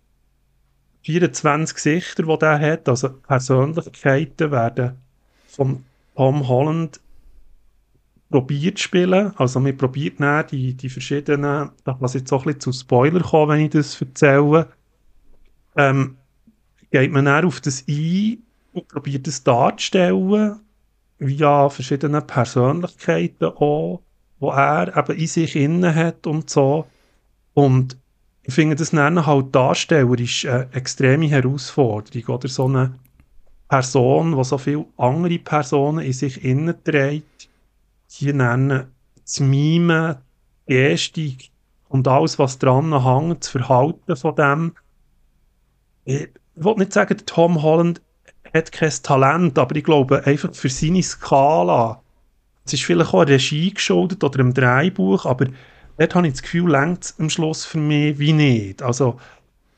[1.03, 4.99] 24 Gesichter, die der hat, also Persönlichkeiten, werden
[5.49, 7.01] von Tom Holland
[8.31, 9.33] probiert spielen.
[9.37, 13.21] Also man probiert dann die, die verschiedenen, da es jetzt auch ein bisschen zu Spoiler
[13.21, 14.69] kommen, wenn ich das erzähle,
[15.77, 16.17] ähm,
[16.91, 18.43] geht man dann auf das ein
[18.73, 20.61] und probiert es darzustellen,
[21.19, 24.03] via verschiedene Persönlichkeiten auch,
[24.41, 26.87] wo er eben in sich inne hat und so.
[27.55, 27.97] Und
[28.43, 32.99] ich finde das dann halt darstellerisch eine extreme Herausforderung, oder so eine
[33.69, 37.49] Person, die so viele andere Personen in sich innen trägt,
[38.09, 38.89] hier nennen,
[39.25, 40.17] zu mimen,
[40.67, 41.51] Gestik
[41.89, 44.73] und alles, was dran hängt, das Verhalten von dem.
[46.05, 48.03] Ich will nicht sagen, Tom Holland
[48.53, 52.03] hat kein Talent, aber ich glaube, einfach für seine Skala,
[52.65, 55.47] es ist vielleicht auch eine Regie geschuldet oder im Drehbuch, aber
[55.99, 58.83] dort habe ich das Gefühl, längt am Schluss für mich wie nicht.
[58.83, 59.19] Also,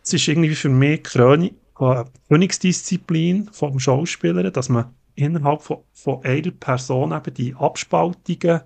[0.02, 6.22] es ist irgendwie für mich König, äh, Königsdisziplin vom Schauspieler, dass man innerhalb von, von
[6.24, 8.60] einer Person eben die Abspaltungen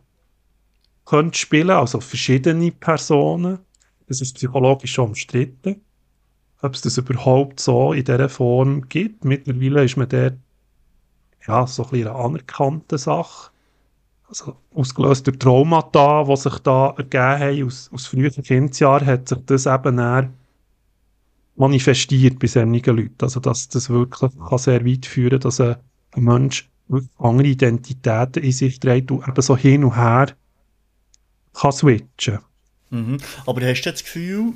[1.05, 3.61] könnte spielen, also verschiedene Personen.
[4.09, 5.83] Das ist psychologisch schon umstritten,
[6.61, 9.25] ob es das überhaupt so in dieser Form gibt.
[9.25, 10.35] Mittlerweile ist man dort
[11.47, 13.51] ja, so ein eine anerkannte Sache.
[14.29, 19.39] Also ausgelöst durch Traumata, die sich da ergeben haben aus, aus früheren Kindesjahren, hat sich
[19.47, 20.35] das eben dann
[21.57, 23.17] manifestiert bei solchen Leuten.
[23.23, 25.77] Also dass das wirklich kann sehr weit führen dass ein,
[26.13, 30.29] ein Mensch wirklich andere Identitäten in sich trägt und eben so hin und her
[31.55, 32.39] kann switchen.
[32.91, 33.19] Mhm.
[33.47, 34.53] Aber hast du das Gefühl,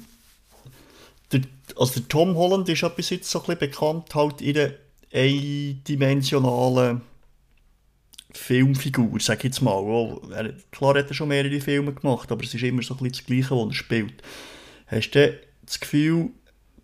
[1.33, 1.41] der,
[1.77, 4.75] also der Tom Holland ist ja bis jetzt so ein bisschen bekannt halt in der
[5.13, 7.03] eindimensionalen
[8.33, 9.75] Filmfigur, sag ich jetzt mal.
[9.75, 12.99] Oh, er, klar hat er schon mehrere Filme gemacht, aber es ist immer so ein
[12.99, 14.23] bisschen das Gleiche, was er spielt.
[14.87, 16.31] Hast du das Gefühl,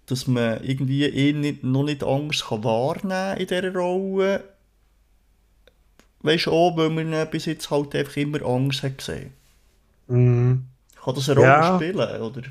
[0.06, 4.44] dass man irgendwie ihn nicht, noch nicht anders kann wahrnehmen in dieser Rolle?
[6.20, 9.32] Weißt du auch, weil man ihn bis jetzt halt einfach immer Angst hat gesehen.
[10.08, 10.64] Mm.
[11.02, 11.76] Kann das eine Rolle ja.
[11.76, 12.42] spielen, oder?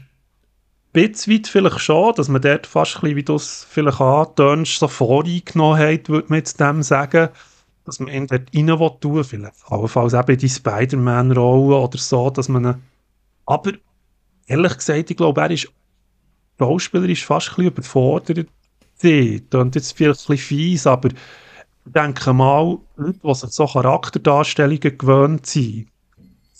[0.97, 4.79] Bisschen weit vielleicht schon, dass man dort fast ein bisschen, wie du es vielleicht antönst,
[4.79, 7.29] so voreingenommen hat, würde man jetzt dem sagen,
[7.85, 12.31] dass man ihn dort rein will tun, vielleicht allenfalls eben in die Spider-Man-Rolle oder so,
[12.31, 12.83] dass man ihn,
[13.45, 13.73] aber
[14.47, 15.71] ehrlich gesagt, ich glaube, er ist
[16.57, 18.47] schauspielerisch fast ein bisschen überfordert.
[18.99, 19.03] Das
[19.75, 25.45] jetzt vielleicht ein bisschen fies, aber ich denke mal, Leute, die sich so Charakterdarstellungen gewöhnt
[25.45, 25.89] sind,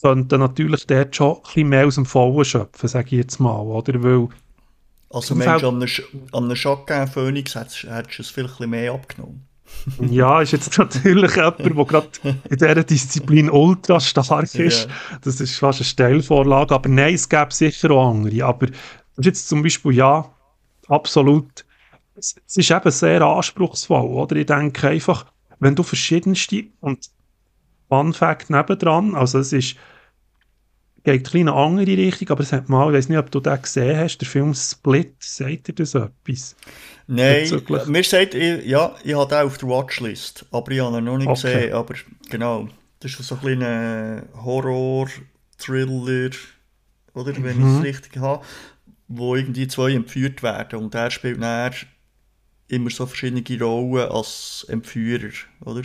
[0.01, 3.59] könnten natürlich dort schon ein bisschen mehr aus dem Vollen schöpfen, sage ich jetzt mal,
[3.61, 4.03] oder?
[4.03, 4.29] Weil
[5.09, 5.89] also meinst du, an einem,
[6.33, 9.47] an einem Shotgun Phoenix hättest, hättest du es vielleicht mehr abgenommen?
[10.11, 14.87] ja, ist jetzt natürlich jemand, der gerade in dieser Disziplin ultra stark ist.
[15.23, 16.75] Das ist fast eine Stellvorlage.
[16.75, 18.45] Aber nein, es gäbe sicher auch andere.
[18.45, 18.67] Aber
[19.19, 20.29] jetzt zum Beispiel, ja,
[20.87, 21.65] absolut.
[22.15, 24.35] Es, es ist eben sehr anspruchsvoll, oder?
[24.35, 25.25] Ich denke einfach,
[25.59, 27.09] wenn du verschiedenste und
[27.89, 29.15] Fun Fact nebendran.
[29.15, 29.75] Also es ist
[31.07, 33.61] geht in eine andere Richtung, aber es hat mal, ich weiß nicht, ob du den
[33.61, 36.53] gesehen hast, der Film Split, sagt dir das etwas?
[37.07, 37.49] Nein,
[37.87, 41.17] mir sagt, ich, ja, ich habe den auf der Watchlist, aber ich habe ihn noch
[41.17, 41.53] nicht okay.
[41.53, 41.93] gesehen, aber
[42.29, 42.67] genau,
[42.99, 46.31] das ist so ein kleiner Horror-Thriller,
[47.13, 47.67] oder, wenn mhm.
[47.67, 48.43] ich es richtig habe,
[49.07, 51.73] wo irgendwie zwei entführt werden und er spielt dann
[52.67, 55.83] immer so verschiedene Rollen als Entführer, oder?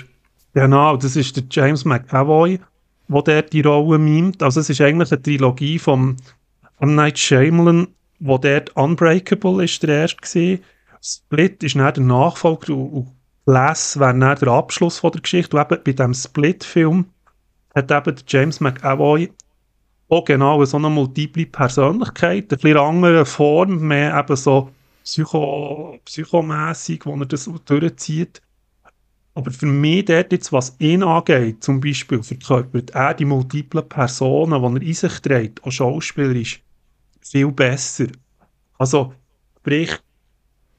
[0.55, 2.61] Genau, das ist der James McAvoy,
[3.09, 4.43] der dort die Rolle mimt.
[4.43, 6.17] Also es ist eigentlich eine Trilogie vom
[6.81, 6.95] M.
[6.95, 7.89] Night Shyamalan,
[8.21, 10.65] wo dort Unbreakable ist der erste gewesen.
[11.01, 13.13] Split ist dann der Nachfolger und
[13.47, 15.57] Glass wäre dann der Abschluss von der Geschichte.
[15.57, 17.07] Und eben bei diesem Split-Film
[17.75, 19.33] hat eben James McAvoy
[20.09, 24.71] auch genau so eine multiple Persönlichkeit, eine bisschen andere Form, mehr eben so
[25.03, 28.43] psycho, psychomässig, wo er das durchzieht.
[29.35, 34.61] Aber für mich dort jetzt, was ihn angeht, zum Beispiel verkörpert er die multiplen Personen,
[34.61, 36.63] die er in sich trägt, auch schauspielerisch,
[37.21, 38.09] viel besser.
[38.77, 39.15] Also,
[39.59, 39.99] sprich,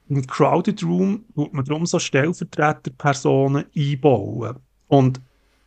[0.08, 4.56] im Crowded Room tut man darum so Stellvertreterpersonen einbauen.
[4.88, 5.20] Und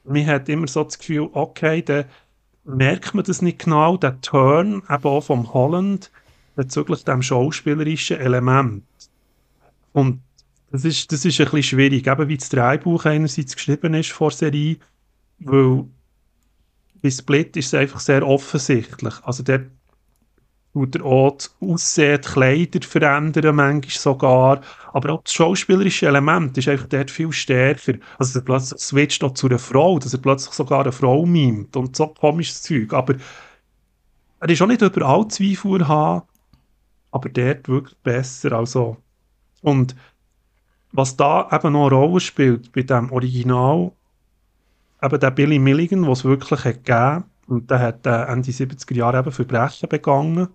[0.06, 2.06] man hat immer so das Gefühl, okay, dann
[2.63, 6.12] merkt man das nicht genau, der Turn eben auch vom Holland
[6.56, 8.84] bezüglich dem schauspielerischen Element.
[9.93, 10.21] Und
[10.71, 14.32] das ist, das ist ein bisschen schwierig, eben wie das Drehbuch einerseits geschrieben ist vor
[14.32, 14.77] Serie,
[15.39, 15.86] weil
[17.01, 19.13] bei Split ist es einfach sehr offensichtlich.
[19.23, 19.67] Also der
[20.73, 24.62] tut er auch das Aussehen, die Kleider verändern manchmal sogar,
[24.93, 27.93] aber auch das schauspielerische Element ist einfach dort viel stärker.
[28.17, 31.75] Also er plötzlich switcht auch zu einer Frau, dass er plötzlich sogar eine Frau mimt
[31.75, 33.15] und so komisches Zeug, aber
[34.39, 36.27] er ist auch nicht überall Zweifel haben,
[37.12, 38.97] aber dort wirklich besser, also
[39.62, 39.95] und
[40.98, 43.92] was da eben noch eine Rolle spielt bei dem Original
[45.00, 48.96] eben der Billy Milligan, den es wirklich hat gegeben und der hat äh, Ende 70er
[48.96, 50.48] Jahre eben Verbrechen begangen.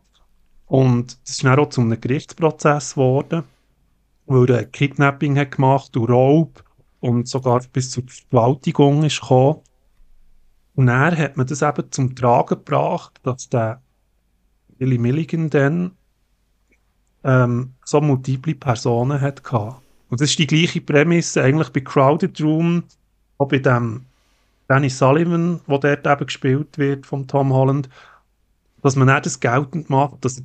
[0.66, 3.44] Und das ist dann auch zu einem Gerichtsprozess geworden,
[4.26, 6.64] wo er Kidnapping hat gemacht und Raub
[6.98, 9.60] und sogar bis zur Vergewaltigung ist gekommen.
[10.74, 13.80] Und dann hat man das eben zum Tragen gebracht, dass der
[14.76, 15.92] Billy Milligan dann
[17.22, 19.82] ähm, so multiple Personen hat gehabt.
[20.12, 22.82] Und das ist die gleiche Prämisse eigentlich bei Crowded Room,
[23.38, 24.04] auch bei dem
[24.68, 27.88] Danny Sullivan, wo dort eben gespielt wird von Tom Holland,
[28.82, 30.42] dass man nicht das geltend macht, dass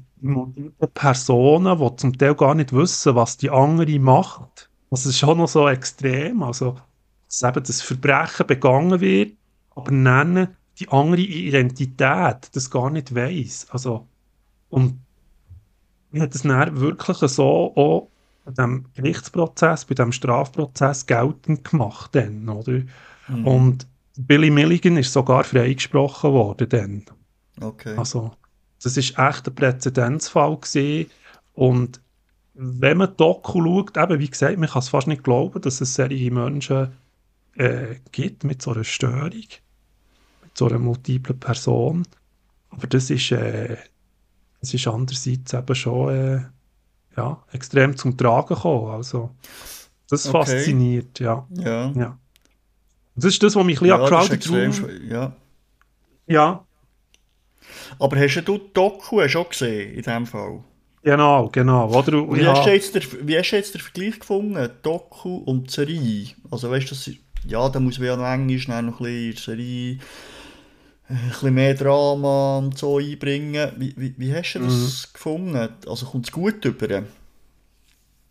[0.93, 5.49] Personen, die zum Teil gar nicht wissen, was die andere macht, das ist schon noch
[5.49, 6.77] so extrem, also
[7.27, 9.33] dass eben das Verbrechen begangen wird,
[9.75, 13.67] aber nennen die andere Identität das gar nicht weiß.
[13.71, 14.07] Also,
[14.69, 14.97] und
[16.13, 18.07] ich habe das dann wirklich so auch
[18.47, 22.81] bei dem Gerichtsprozess, bei dem Strafprozess geltend gemacht dann, oder?
[23.27, 23.45] Mhm.
[23.45, 27.05] Und Billy Milligan ist sogar freigesprochen worden dann.
[27.59, 27.95] Okay.
[27.97, 28.31] Also,
[28.81, 31.11] das ist echt ein Präzedenzfall gewesen.
[31.53, 31.99] Und
[32.53, 35.95] wenn man Doku schaut, eben wie gesagt, man kann es fast nicht glauben, dass es
[35.95, 36.93] solche Menschen
[37.55, 42.07] äh, gibt mit so einer Störung, mit so einer multiplen Person.
[42.69, 43.75] Aber das ist, äh,
[44.61, 46.45] das ist andererseits eben schon äh,
[47.17, 48.91] ja, extrem zum Tragen gekommen.
[48.91, 49.31] Also,
[50.09, 50.37] das okay.
[50.37, 51.45] fasziniert, ja.
[51.49, 51.91] Ja.
[51.91, 52.17] ja.
[53.15, 55.09] Das ist das, was mich ein bisschen ja, an Crowded Room...
[55.09, 55.33] Ja.
[56.27, 56.63] ja.
[57.99, 60.63] Aber hast du die Doku auch gesehen, in diesem Fall?
[61.03, 61.89] Genau, genau.
[61.89, 62.55] Oder, wie, ja.
[62.55, 66.27] hast du jetzt der, wie hast du jetzt den Vergleich gefunden, Doku und Serie?
[66.51, 67.11] Also weißt du,
[67.47, 69.99] ja, da muss man ja noch Englisch noch ein bisschen Serie,
[71.09, 73.71] ein bisschen mehr Drama und so einbringen.
[73.77, 75.13] Wie, wie, wie hast du das mhm.
[75.13, 75.69] gefunden?
[75.87, 77.03] Also kommt es gut über?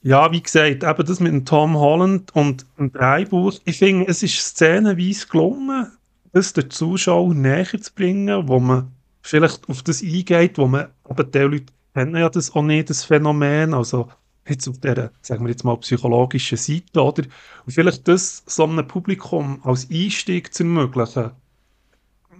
[0.03, 3.55] Ja, wie gesagt, eben das mit dem Tom Holland und dem Dreibuch.
[3.65, 5.91] Ich finde, es ist szenenweise gelungen,
[6.33, 11.25] das den Zuschauer näher zu bringen, wo man vielleicht auf das eingeht, wo man, aber
[11.25, 14.09] die Leute kennen ja das auch nicht, das Phänomen, also
[14.47, 17.25] jetzt auf der, sagen wir jetzt mal, psychologischen Seite, oder?
[17.65, 21.33] Und vielleicht das so einem Publikum als Einstieg zu ermöglichen,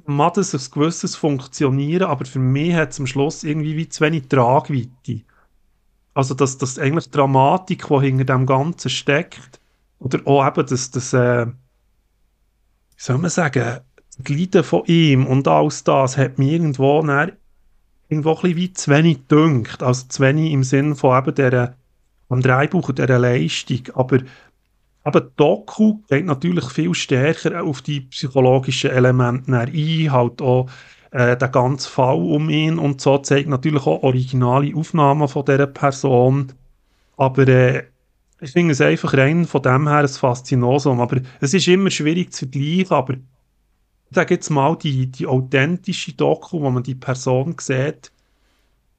[0.07, 4.05] mag das ein gewisses Funktionieren, aber für mich hat es am Schluss irgendwie wie zu
[4.05, 5.23] wenig Tragweite.
[6.15, 9.61] Also, dass das eigentlich Dramatik, die hinter dem Ganzen steckt,
[9.99, 11.53] oder auch eben das, das äh, wie
[12.97, 17.33] soll man sagen, das Leiden von ihm und alles das hat mir irgendwo, dann,
[18.09, 19.83] irgendwo ein bisschen wie zu wenig gedünkt.
[19.83, 21.75] Also zu wenig im Sinne von eben dieser,
[22.29, 23.83] am Dreibuch dieser Leistung.
[23.95, 24.19] Aber
[25.07, 30.69] eben Doku geht natürlich viel stärker auf die psychologischen Elemente ein, halt auch
[31.13, 35.67] äh, den ganzen Fall um ihn und so zeigt natürlich auch originale Aufnahmen von dieser
[35.67, 36.53] Person.
[37.17, 37.85] Aber äh,
[38.41, 41.01] ich finde es einfach rein von dem her ein Faszinosum.
[41.01, 46.13] Aber es ist immer schwierig zu vergleichen, aber ich sage jetzt mal, die, die authentische
[46.13, 48.13] Doku, wo man die Person sieht,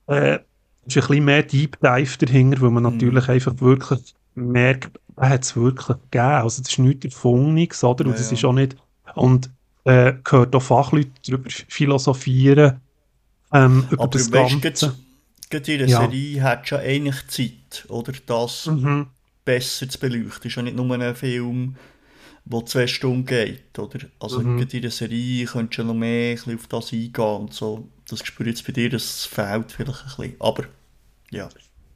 [0.08, 0.40] äh,
[0.86, 2.94] ist ein bisschen mehr Deep Dive dahinter, weil man mhm.
[2.94, 6.24] natürlich einfach wirklich merkt, er hat es wirklich gegeben.
[6.24, 8.06] Also das ist nichts Erfundenes, oder?
[8.06, 8.76] Und ja, das ist auch nicht...
[9.16, 9.50] Und
[9.84, 12.82] äh, gehört auch Fachleute darüber philosophieren,
[13.54, 14.96] ähm, über Aber das weißt, Ganze.
[15.50, 16.02] Gerade in der ja.
[16.02, 18.12] Serie hat schon eigentlich Zeit, oder?
[18.26, 19.08] Das mhm.
[19.46, 20.42] besser zu beleuchten.
[20.42, 21.78] Es ist ja nicht nur ein Film,
[22.44, 24.00] der zwei Stunden geht, oder?
[24.20, 24.58] Also mhm.
[24.58, 27.88] gerade in der Serie könntest du noch mehr auf das eingehen und so.
[28.10, 30.36] Das spüre jetzt bei dir, das fehlt vielleicht ein bisschen.
[30.40, 30.64] Aber,
[31.32, 31.48] ja.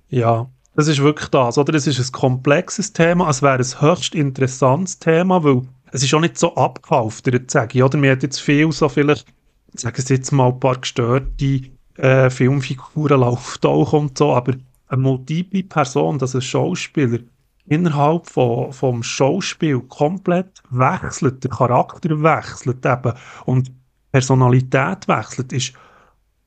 [0.10, 1.74] Ja, das ist wirklich das, oder?
[1.74, 6.22] Es ist ein komplexes Thema, es wäre ein höchst interessantes Thema, weil es ist auch
[6.22, 7.98] nicht so abgehalftert, sage ich, oder?
[7.98, 9.26] Mir hat jetzt viel so vielleicht,
[9.74, 11.62] sagen Sie jetzt mal, ein paar gestörte
[11.98, 14.54] äh, Filmfiguren auftauchen und so, aber
[14.88, 17.20] eine multiple Person, das ein Schauspieler
[17.66, 23.14] innerhalb von, vom Schauspiel komplett wechselt, der Charakter wechselt eben
[23.46, 23.72] und
[24.12, 25.74] Personalität wechselt, ist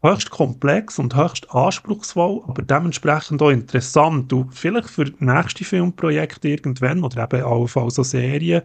[0.04, 4.32] höchst komplex und höchst anspruchsvoll, aber dementsprechend auch interessant.
[4.32, 8.62] Und vielleicht für nächste Filmprojekte irgendwann oder eben auch so Serien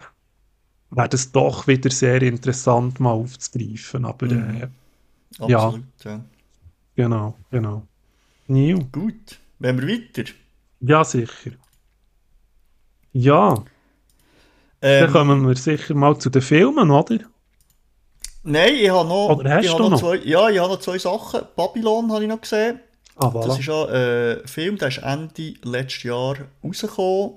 [0.91, 4.05] wäre es doch wieder sehr interessant, mal aufzugreifen.
[4.05, 4.61] Aber mhm.
[4.61, 4.67] äh,
[5.39, 6.11] Absolut, ja.
[6.11, 6.21] ja.
[6.95, 7.87] Genau, genau.
[8.47, 8.79] New.
[8.91, 10.29] Gut, wenn wir weiter.
[10.81, 11.51] Ja, sicher.
[13.13, 13.63] Ja.
[14.81, 17.19] Ähm, Dann kommen wir sicher mal zu den Filmen, oder?
[18.49, 19.99] Nein, ich habe noch, oder hast ich du noch, noch?
[19.99, 21.41] Zwei, ja, ich habe noch zwei Sachen.
[21.55, 22.79] Babylon habe ich noch gesehen.
[23.15, 23.45] Ah, voilà.
[23.45, 27.33] Das ist ja ein Film, der ist Ende letztes Jahr rausgekommen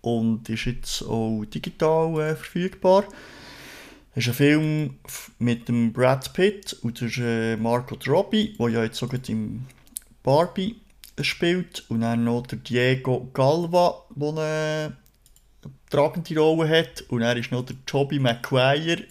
[0.00, 3.04] und ist jetzt auch digital äh, verfügbar.
[4.16, 4.98] Es ist ein Film
[5.38, 9.64] mit dem Brad Pitt und der äh, Margot Robbie, der ja jetzt sogar im
[10.24, 10.80] Barbie
[11.20, 11.84] spielt.
[11.88, 14.96] Und dann noch der Diego Galva, der eine
[15.88, 17.04] tragende Rolle hat.
[17.10, 19.04] Und dann ist noch der Tobey Maguire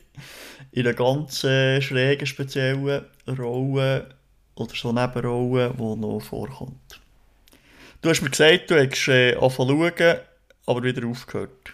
[0.78, 4.10] in einer ganz äh, schrägen, speziellen Rolle
[4.54, 7.02] oder so Nebenrolle, die noch vorkommt.
[8.02, 10.18] Du hast mir gesagt, du hast äh, angefangen schauen,
[10.68, 11.74] aber wieder aufgehört.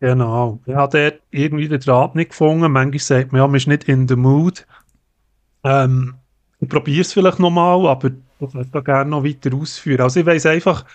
[0.00, 0.58] Genau.
[0.64, 2.72] Ich habe dort irgendwie den Draht nicht gefunden.
[2.72, 4.66] Manchmal sagt man ja, man ist nicht in the mood.
[5.62, 6.14] Ähm,
[6.58, 10.00] ich probiere es vielleicht nochmal, aber ich würde da gerne noch weiter ausführen.
[10.00, 10.86] Also ich weiss einfach,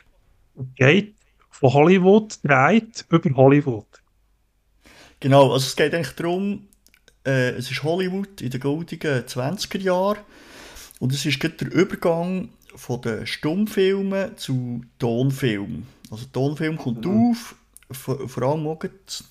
[0.56, 1.13] es geht
[1.52, 3.86] von Hollywood, dreht über Hollywood.
[5.19, 6.67] Genau, also es geht eigentlich darum,
[7.28, 10.20] äh, es ist Hollywood in den goldenen 20er Jahren
[11.00, 15.86] und es ist der Übergang von den Stummfilmen zu Tonfilmen.
[16.10, 17.32] Also Tonfilm kommt mhm.
[17.32, 17.56] auf,
[17.92, 18.80] vor, vor allem auch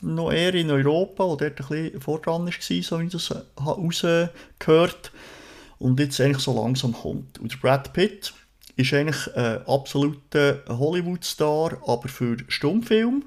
[0.03, 5.13] noch eher in Europa, wo dort ein bisschen voran war, so wie ich das rausgehört.
[5.79, 7.39] Und jetzt eigentlich so langsam kommt.
[7.39, 8.33] Und Brad Pitt
[8.77, 13.25] ist eigentlich ein absoluter Hollywood-Star, aber für Stummfilm.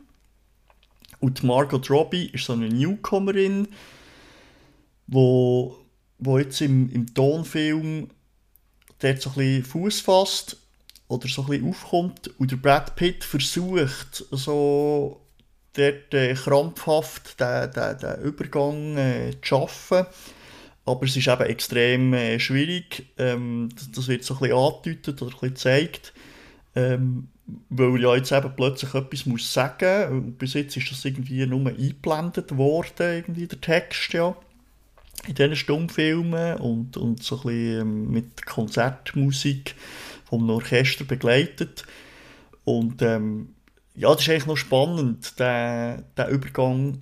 [1.19, 3.67] Und Margot Robbie ist so eine Newcomerin,
[5.09, 5.77] wo,
[6.17, 8.09] wo jetzt im, im Tonfilm
[8.99, 10.57] dort so ein bisschen Fuß fasst
[11.07, 15.21] oder so ein bisschen aufkommt und der Brad Pitt versucht so
[15.73, 20.05] dort äh, krampfhaft den, den, den Übergang äh, zu schaffen.
[20.85, 23.05] Aber es ist eben extrem äh, schwierig.
[23.17, 26.13] Ähm, das, das, wird so ein bisschen angedeutet oder ein bisschen gezeigt.
[26.75, 27.27] Ähm,
[27.69, 30.37] weil er ja jetzt eben plötzlich etwas muss sagen muss.
[30.37, 34.35] Bis jetzt ist das irgendwie nur eingeblendet worden, irgendwie der Text, ja.
[35.27, 39.75] In diesen Stummfilmen und, und so ein bisschen ähm, mit Konzertmusik
[40.25, 41.85] vom Orchester begleitet.
[42.63, 43.55] Und ähm,
[43.95, 47.01] ja, das ist eigentlich noch spannend, den, Übergang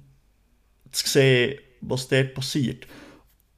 [0.92, 2.88] zu sehen, was dort passiert.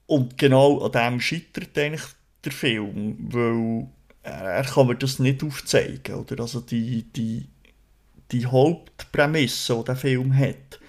[0.06, 2.02] Und genau an dem scheitert eigentlich
[2.44, 3.88] der Film, weil
[4.22, 6.16] er kann mir das nicht aufzeigen.
[6.16, 6.40] Oder?
[6.40, 7.48] Also die, die,
[8.32, 10.80] die Hauptprämisse, die der Film hat,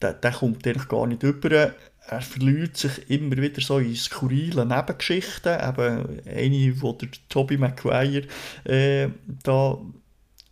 [0.00, 1.74] der, der kommt eigentlich gar nicht über.
[2.10, 5.52] Er verliert sich immer wieder so in skurrile Nebengeschichten.
[5.52, 8.26] Eben eine, wo der Tobey Maguire
[8.64, 9.08] äh,
[9.42, 9.78] da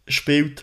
[0.07, 0.63] spielt.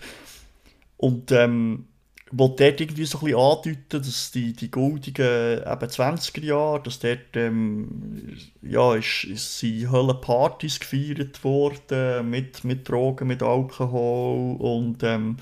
[0.98, 1.88] Und ähm,
[2.36, 7.00] wollte dort irgendwie so ein bisschen andeuten, dass die, die goldigen eben 20er Jahre, dass
[7.00, 15.04] dort ähm, ja, ist, ist sind Höllenpartys gefeiert worden, mit, mit Drogen, mit Alkohol und,
[15.04, 15.38] ähm,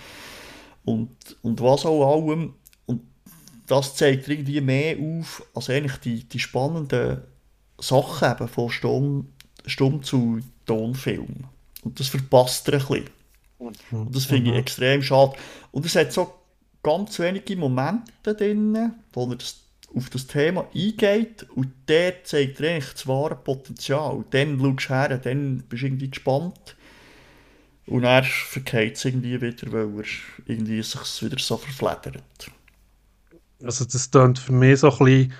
[0.84, 1.12] und,
[1.42, 2.56] und was auch allem.
[3.72, 7.22] Das zeigt irgendwie mehr auf, als eigentlich die, die spannenden
[7.80, 9.30] Sachen eben von Stumm,
[9.66, 11.46] Stumm zu Tonfilm.
[11.82, 13.10] Und das verpasst er ein bisschen.
[13.92, 14.60] Und das finde ich mhm.
[14.60, 15.38] extrem schade.
[15.72, 16.34] Und es hat so
[16.84, 19.62] ganz wenige Momente drin, wo er das,
[19.96, 24.26] auf das Thema eingeht und der zeigt er eigentlich das wahre Potenzial.
[24.32, 26.76] Dann schaust du her, dann bist du irgendwie gespannt
[27.86, 30.06] und er verkehrt es irgendwie wieder, weil er
[30.46, 32.52] irgendwie sich wieder so verfledert.
[33.64, 35.34] Also das klingt für mich so ein bisschen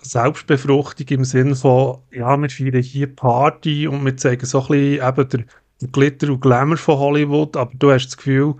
[0.00, 5.08] Selbstbefruchtung im Sinne von, ja, wir feiern hier Party und wir zeigen so ein bisschen
[5.08, 5.44] eben der,
[5.80, 8.54] der Glitter und Glamour von Hollywood, aber du hast das Gefühl,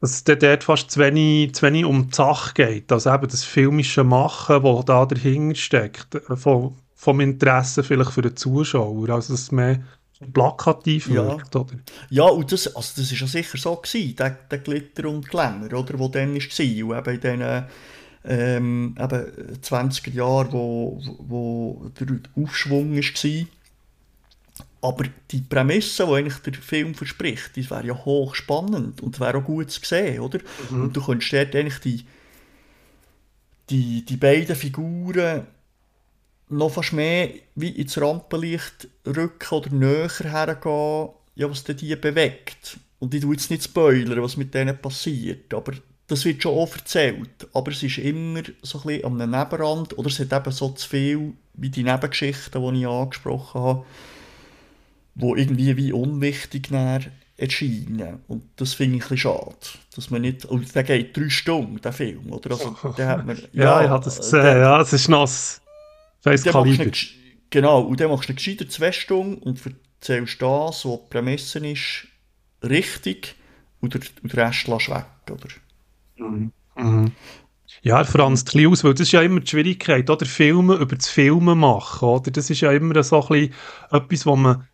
[0.00, 2.90] dass es dort fast zu wenig, zu wenig um die Sache geht.
[2.90, 8.22] Also eben das filmische Machen, das da dahinter steckt, äh, vom, vom Interesse vielleicht für
[8.22, 9.10] den Zuschauer.
[9.10, 9.80] Also dass es mehr
[10.32, 11.26] plakativ ja.
[11.26, 11.74] wirkt, oder?
[12.10, 15.72] Ja, und das, also das ist ja sicher so gewesen, der, der Glitter und Glamour,
[15.72, 16.34] oder, der dann war.
[16.34, 17.64] Und eben in diesen
[18.24, 23.46] ähm, eben 20er Jahren, wo, wo der Aufschwung war,
[24.82, 29.44] aber die Prämisse, die eigentlich der Film verspricht, die wäre ja hochspannend und wäre auch
[29.44, 30.38] gut zu sehen, oder?
[30.70, 30.82] Mhm.
[30.82, 32.04] Und du könntest dort eigentlich die,
[33.68, 35.46] die, die beiden Figuren
[36.48, 42.78] noch fast mehr wie ins Rampenlicht rücken oder näher hergehen, ja, was die bewegt.
[42.98, 45.72] Und ich tue jetzt nicht spoilern, was mit denen passiert, aber
[46.10, 47.48] das wird schon auch erzählt.
[47.52, 50.88] Aber es ist immer so ein bisschen am Nebenrand oder es hat eben so zu
[50.88, 53.84] viel wie die Nebengeschichten, die ich angesprochen habe
[55.14, 56.70] wo irgendwie wie unwichtig
[57.36, 58.20] erscheinen.
[58.28, 59.56] Und das finde ich ein bisschen schade.
[59.94, 62.50] Dass man nicht, und der geht drei Stunden, der Film, oder?
[62.52, 65.60] Also, der hat man, ja, ja, ich habe das gesehen, der, ja, es ist nass.
[66.22, 66.90] Weiss Kaliber.
[67.50, 72.06] Genau, und dann machst du gescheiter zwei Stunden und erzählst das, was die Prämisse ist,
[72.62, 73.34] richtig
[73.80, 75.48] und der, und der Rest lässt weg, oder?
[76.20, 76.52] Mhm.
[76.76, 77.12] Mhm.
[77.82, 80.26] Ja, Franz ein aus, weil das ist ja immer die Schwierigkeit, oder?
[80.26, 82.30] Filme über das Filmen machen, oder?
[82.30, 83.54] Das ist ja immer so ein bisschen
[83.90, 84.66] etwas, wo man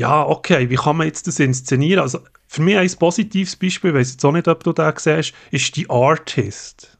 [0.00, 2.00] ja, okay, wie kann man jetzt das inszenieren?
[2.00, 5.34] Also für mich ein positives Beispiel, ich weiß jetzt auch nicht, ob du den siehst,
[5.50, 6.96] ist «The Artist».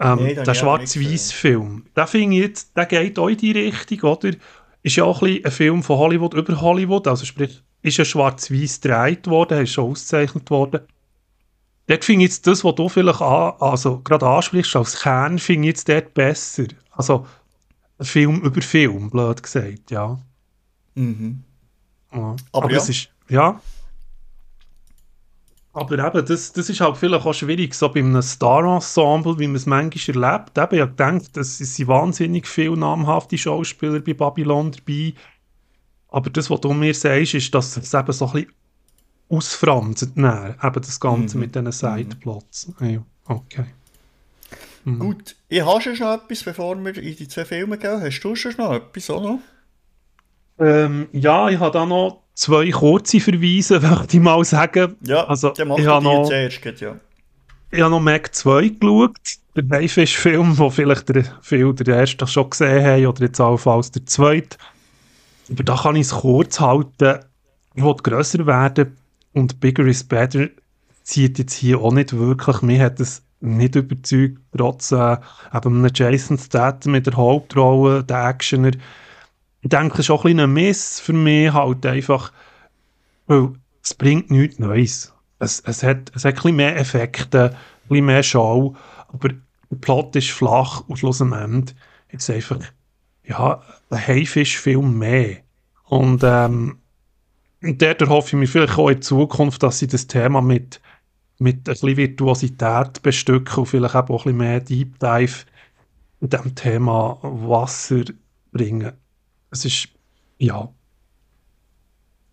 [0.00, 1.84] Ähm, nee, der Schwarz-Weiß-Film.
[1.94, 4.30] Der finde jetzt, der geht auch in die Richtung, oder?
[4.82, 8.80] Ist ja auch ein, ein Film von Hollywood über Hollywood, also sprich, ist ja schwarz-weiß
[8.80, 10.80] gedreht worden, ist schon ausgezeichnet worden.
[11.86, 15.68] Dort finde ich jetzt das, was du vielleicht an, also gerade ansprichst, als Kern, finde
[15.68, 16.64] ich jetzt dort besser.
[16.90, 17.26] Also,
[18.00, 20.18] Film über Film, blöd gesagt, ja.
[20.94, 21.44] Mhm.
[22.12, 22.18] ja.
[22.18, 22.78] Aber, Aber ja.
[22.78, 23.60] es ist, ja.
[25.72, 29.56] Aber eben, das, das ist halt vielleicht auch schwierig, so bei einem Star-Ensemble, wie man
[29.56, 30.56] es manchmal erlebt.
[30.56, 35.14] Eben, ich denke, es sind wahnsinnig viele namhafte Schauspieler bei Babylon dabei.
[36.08, 38.52] Aber das, was du mir sagst, ist, dass es eben so ein bisschen
[39.28, 41.40] ausfranst, eben das Ganze mhm.
[41.40, 41.72] mit diesen mhm.
[41.72, 42.72] Sideplots.
[42.80, 43.66] Ja, okay.
[44.84, 44.98] Mhm.
[44.98, 48.00] Gut, ich habe schon noch etwas, bevor wir in die zwei Filme gehen.
[48.00, 49.38] Hast du schon noch etwas, oder?
[50.58, 54.96] Ähm, ja, ich habe da noch zwei kurze Verweise, möchte ich mal sagen.
[55.02, 56.96] Ja, also, ich habe noch, zuerst, ja.
[57.70, 59.16] Ich habe noch Mac 2 geschaut,
[59.56, 64.06] der Haifisch-Film, wo vielleicht der, viele der erste schon gesehen haben, oder jetzt allenfalls der
[64.06, 64.58] zweite.
[65.50, 67.20] Aber da kann ich es kurz halten.
[67.74, 68.96] Ich will grösser werden
[69.34, 70.48] und Bigger is Better
[71.02, 72.62] zieht jetzt hier auch nicht wirklich.
[72.62, 75.16] Mir hat es nicht überzeugt, trotz äh,
[75.52, 78.70] eben einem Jason Statham mit der Hauptrolle, der Actioner.
[79.60, 82.32] Ich denke, es ist auch ein, ein Miss für mich halt einfach,
[83.26, 83.50] weil
[83.82, 85.12] es bringt nichts Neues.
[85.40, 88.74] Es, es, hat, es hat ein bisschen mehr Effekte, ein bisschen mehr Show,
[89.08, 91.74] aber der Plot ist flach und schlussendlich
[92.08, 92.60] ist es einfach
[93.24, 93.60] ja,
[93.90, 95.38] ein Haifisch-Film mehr.
[95.84, 96.78] Und ähm,
[97.64, 100.80] dort hoffe ich mir vielleicht auch in Zukunft, dass sie das Thema mit,
[101.38, 105.44] mit ein bisschen Virtuosität bestücken und vielleicht auch ein bisschen mehr Deep Dive
[106.20, 108.04] in dem Thema Wasser
[108.52, 108.92] bringen.
[109.50, 109.88] Es ist,
[110.38, 110.68] ja,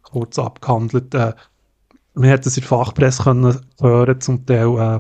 [0.02, 1.14] kurz abgehandelt.
[1.14, 1.34] Äh,
[2.14, 5.00] man hat es in der Fachpresse können hören, zum Teil äh,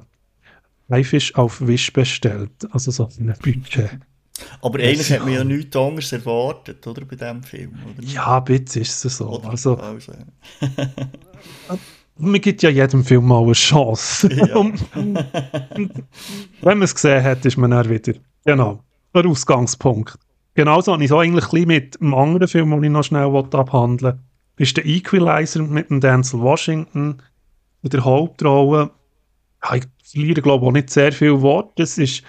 [0.91, 3.99] Haifisch auf Wisch bestellt, also so ein Budget.
[4.61, 5.17] Aber eigentlich ja.
[5.17, 8.07] hat man ja nichts anderes erwartet, oder, bei diesem Film, oder?
[8.07, 9.27] Ja, bitte ist es so.
[9.27, 9.49] Oder?
[9.49, 10.13] Also, also.
[12.17, 14.29] man gibt ja jedem Film mal eine Chance.
[14.32, 14.65] Ja.
[16.61, 18.13] Wenn man es gesehen hat, ist man dann wieder,
[18.45, 20.17] genau, der Ausgangspunkt.
[20.53, 24.19] Genauso habe ich es eigentlich mit einem anderen Film, den ich noch schnell abhandeln will,
[24.57, 27.21] ist der Equalizer mit dem Denzel Washington
[27.84, 28.91] in der Hauptrolle.
[29.73, 31.79] Ich verliere, glaube ich, auch nicht sehr viel Wort.
[31.79, 32.23] Das ist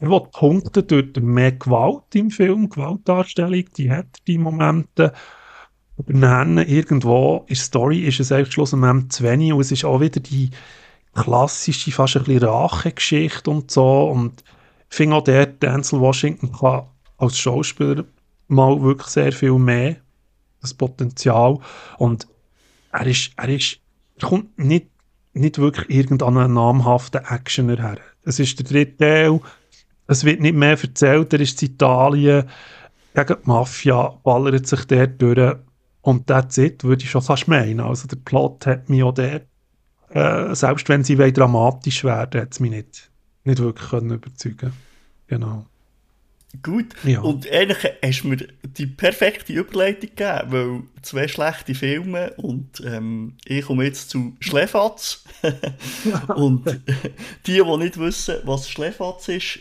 [0.00, 5.12] er will punkten durch mehr Gewalt im Film, Gewaltdarstellung, die hat die Momente.
[6.06, 10.00] Dann irgendwo in der Story ist es eigentlich schlussendlich zu wenig und es ist auch
[10.00, 10.50] wieder die
[11.14, 14.08] klassische, fast ein bisschen Rachegeschichte und so.
[14.08, 14.42] Und
[14.88, 16.84] ich finde auch der Denzel Washington kann
[17.18, 18.04] als Schauspieler
[18.48, 19.96] mal wirklich sehr viel mehr,
[20.62, 21.58] das Potenzial.
[21.98, 22.26] Und
[22.90, 23.80] er ist, er ist,
[24.16, 24.86] er kommt nicht,
[25.34, 27.98] nicht wirklich irgendeinen namhaften Actioner her.
[28.24, 29.40] Es ist der dritte Teil,
[30.10, 32.48] es wird nicht mehr erzählt, er ist in Italien
[33.14, 35.56] gegen die Mafia, ballert sich dort durch
[36.02, 37.80] und that's it, würde ich schon fast meinen.
[37.80, 39.46] Also der Plot hat mich auch dort,
[40.08, 43.10] äh, selbst wenn sie dramatisch werden, hat es mich nicht,
[43.44, 44.72] nicht wirklich können überzeugen
[45.28, 45.66] Genau.
[46.64, 47.20] Gut, ja.
[47.20, 53.36] und eigentlich hast du mir die perfekte Überleitung gegeben, weil zwei schlechte Filme und ähm,
[53.44, 55.22] ich komme jetzt zu Schlefatz.
[56.34, 56.80] und
[57.46, 59.60] die, die nicht wissen, was Schlefatz ist,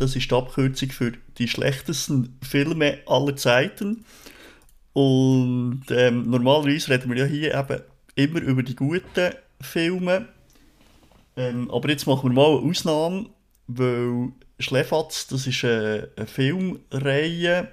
[0.00, 4.04] das ist die Abkürzung für die schlechtesten Filme aller Zeiten.
[4.92, 7.82] Und ähm, normalerweise reden wir ja hier eben
[8.14, 10.28] immer über die guten Filme.
[11.36, 13.26] Ähm, aber jetzt machen wir mal eine Ausnahme,
[13.66, 17.68] weil Schlefatz, das ist eine, eine Filmreihe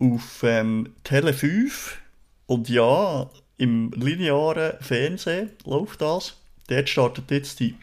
[0.00, 1.98] auf ähm, Tele 5.
[2.46, 6.36] Und ja, im linearen Fernsehen läuft das.
[6.68, 7.74] Dort startet jetzt die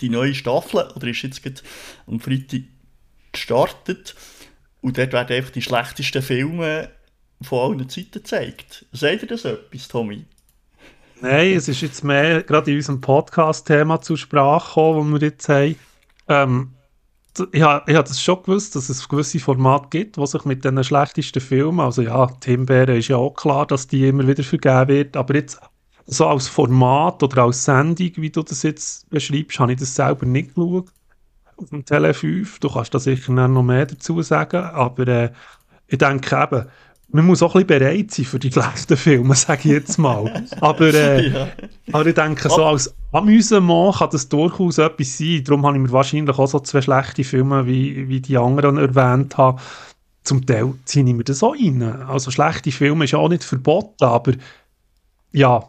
[0.00, 1.60] die neue Staffel, oder ist jetzt gerade
[2.06, 2.62] am Freitag
[3.32, 4.14] gestartet.
[4.80, 6.90] Und dort werden einfach die schlechtesten Filme
[7.42, 8.86] von allen Zeiten gezeigt.
[8.92, 10.24] Seht ihr das etwas, Tommy?
[11.20, 15.48] Nein, es ist jetzt mehr gerade in unserem Podcast-Thema zur Sprache gekommen, das wir jetzt
[15.48, 15.76] haben.
[16.28, 16.70] Ähm,
[17.52, 20.82] ich habe hab das schon gewusst, dass es gewisse Formate gibt, die sich mit den
[20.82, 25.16] schlechtesten Filmen, also ja, Timbeere ist ja auch klar, dass die immer wieder vergeben wird,
[25.16, 25.60] aber jetzt
[26.10, 30.24] so als Format oder als Sendung, wie du das jetzt beschreibst, habe ich das selber
[30.24, 30.86] nicht geschaut.
[31.56, 35.30] Auf dem Tele 5, du kannst da sicher noch mehr dazu sagen, aber äh,
[35.86, 36.66] ich denke eben,
[37.10, 40.46] man muss auch ein bisschen bereit sein für die schlechten Filme, sage ich jetzt mal.
[40.60, 41.48] aber, äh, ja.
[41.92, 45.42] aber ich denke, so als Amüsement kann das durchaus etwas sein.
[45.44, 49.36] Darum habe ich mir wahrscheinlich auch so zwei schlechte Filme, wie, wie die anderen erwähnt
[49.36, 49.60] habe.
[50.22, 51.82] Zum Teil ziehe ich mir das auch rein.
[51.82, 54.32] Also schlechte Filme ist auch nicht verboten, aber
[55.32, 55.68] ja,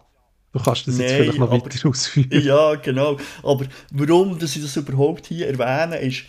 [0.52, 2.41] Du kannst das jetzt vielleicht noch weiter ausführen.
[2.43, 3.18] Ja, genau.
[3.43, 6.24] Aber warum dass ich das überhaupt hier erwähne, ist,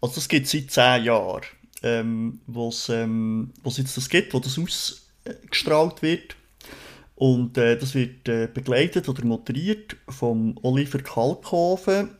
[0.00, 1.42] also das gibt es seit zehn Jahren,
[1.82, 6.36] ähm, wo es ähm, jetzt das gibt, wo das ausgestrahlt wird.
[7.16, 12.10] Und äh, das wird äh, begleitet oder moderiert vom Oliver Kalkhofen.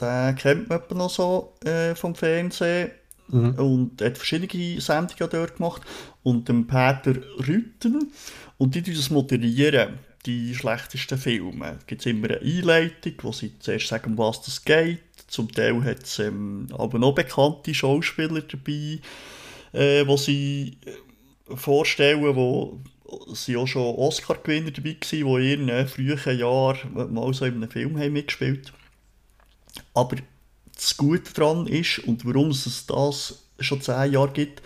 [0.00, 2.90] Den kennt man noch so äh, vom Fernsehen.
[3.28, 3.54] Mhm.
[3.54, 5.82] Und hat verschiedene Sendungen dort gemacht.
[6.22, 8.12] Und dem Peter Rütten.
[8.58, 11.78] Und die das moderieren, die schlechtesten Filme.
[11.78, 15.00] Da gibt es immer eine Einleitung, wo sie zuerst sagen, um was das geht.
[15.28, 19.00] Zum Teil hat es ähm, aber noch bekannte Schauspieler dabei,
[19.72, 22.80] äh, wo sie äh, vorstellen, wo
[23.32, 27.70] sie auch schon Oscar-Gewinner dabei waren, die in ihren frühen Jahren mal so in einem
[27.70, 28.72] Film haben mitgespielt
[29.92, 30.16] Aber
[30.74, 34.62] das Gute daran ist, und warum es das schon zehn Jahre gibt,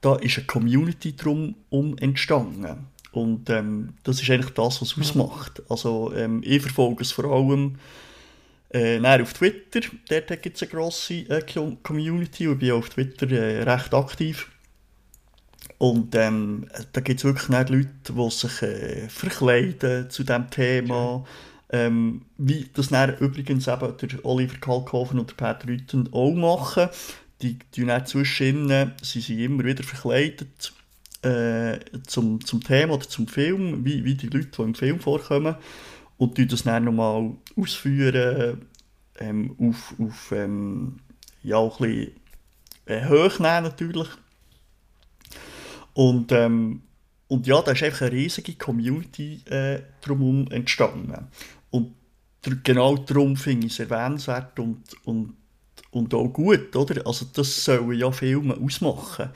[0.00, 1.56] da ist eine Community drum
[1.98, 2.86] entstanden.
[3.14, 5.62] Und ähm, das ist eigentlich das, was es ausmacht.
[5.68, 7.76] Also ähm, ich verfolge es vor allem
[8.70, 9.80] äh, auf Twitter.
[10.08, 11.42] Dort gibt es eine grosse äh,
[11.84, 14.50] Community und ich bin auf Twitter äh, recht aktiv.
[15.78, 21.24] Und ähm, da gibt es wirklich Leute, die sich äh, verkleiden zu diesem Thema.
[21.70, 26.88] Ähm, wie das dann übrigens eben der Oliver Kalkhofen und der Peter Rütten auch machen.
[27.42, 30.72] Die tun nicht zwischen sie sind immer wieder verkleidet
[31.24, 35.56] äh, zum, zum Thema oder zum Film, wie, wie die Leute, die im Film vorkommen.
[36.16, 38.66] Und die das dann nochmal ausführen,
[39.18, 40.96] ähm, auf, auf ähm,
[41.42, 42.12] ja, auch ein bisschen
[42.86, 44.08] äh, hochnehmen natürlich.
[45.94, 46.82] Und, ähm,
[47.28, 51.28] und ja, da ist einfach eine riesige Community äh, drumherum entstanden.
[51.70, 51.94] Und
[52.62, 55.34] genau darum finde ich es erwähnenswert und, und,
[55.90, 57.06] und auch gut, oder?
[57.06, 59.30] Also das sollen ja Filme ausmachen.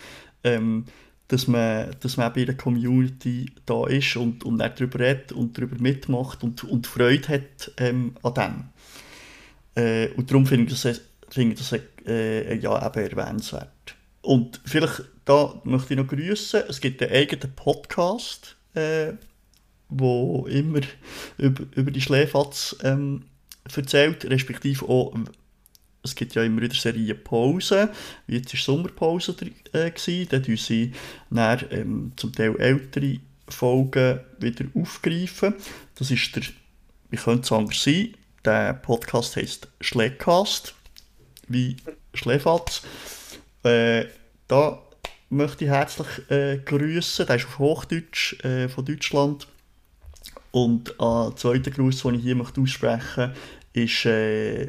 [0.44, 0.84] Ähm,
[1.28, 5.56] dass man, dass man bei der Community da ist und, und auch darüber redet und
[5.56, 8.64] darüber mitmacht und, und Freude hat ähm, an dem.
[9.82, 13.68] Äh, und darum finde ich das, finde ich das äh, ja, eben erwähnenswert.
[14.22, 16.62] Und vielleicht da möchte ich noch grüßen.
[16.68, 19.12] Es gibt einen eigenen Podcast, äh,
[19.90, 20.80] wo immer
[21.36, 23.24] über, über die Schläfatz ähm,
[23.76, 25.14] erzählt, respektive auch,
[26.02, 27.90] es gibt ja immer wieder Serien Pause,
[28.26, 29.34] wie jetzt war Sommerpause
[29.72, 30.92] äh, gewesen, da tun sie
[31.30, 33.18] dann, ähm, zum Teil ältere
[33.48, 35.54] Folgen wieder aufgreifen.
[35.94, 36.42] Das ist der,
[37.10, 40.74] wie könnte es anders sein, der Podcast heisst Schlägcast,
[41.48, 41.76] wie
[42.14, 42.82] Schläfatz.
[43.62, 44.06] Äh,
[44.46, 44.82] da
[45.30, 47.26] möchte ich herzlich äh, grüßen.
[47.26, 49.46] Der ist auf Hochdeutsch äh, von Deutschland.
[50.50, 53.34] Und äh, der zweite Gruß, den ich hier möchte aussprechen möchte,
[53.72, 54.68] ist äh,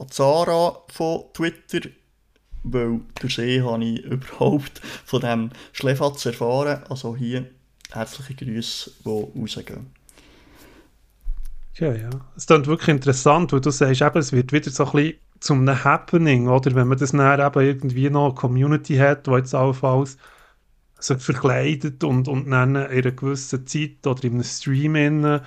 [0.00, 1.88] an Zara von Twitter,
[2.62, 6.82] weil durch sie habe ich überhaupt von diesem Schlefatz erfahren.
[6.88, 7.46] Also hier
[7.92, 9.86] herzliche Grüße, die rausgehen.
[11.74, 12.10] Ja, ja.
[12.36, 15.60] Es klingt wirklich interessant, weil du sagst, eben, es wird wieder so ein bisschen zum
[15.60, 16.74] einem Happening, oder?
[16.74, 20.18] Wenn man das dann eben irgendwie noch eine Community hat, die jetzt allenfalls
[20.98, 25.40] sich verkleidet und, und dann in einer gewissen Zeit oder in einem Stream innen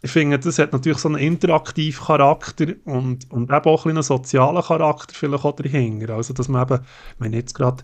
[0.00, 4.02] ich finde, das hat natürlich so einen interaktiven Charakter und, und eben auch ein einen
[4.02, 6.14] sozialen Charakter vielleicht auch dahinter.
[6.14, 6.84] Also, dass man eben,
[7.18, 7.82] meine jetzt gerade,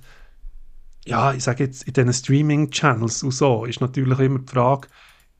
[1.05, 4.89] ja, ich sage jetzt, in diesen Streaming-Channels und so, ist natürlich immer die Frage,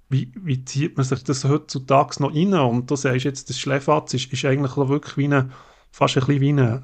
[0.09, 2.55] wie, wie zieht man sich das heutzutage noch rein?
[2.55, 5.51] Und du sagst jetzt, das Schläfatz ist, ist eigentlich wirklich wie eine,
[5.93, 6.83] fast ein bisschen wie ein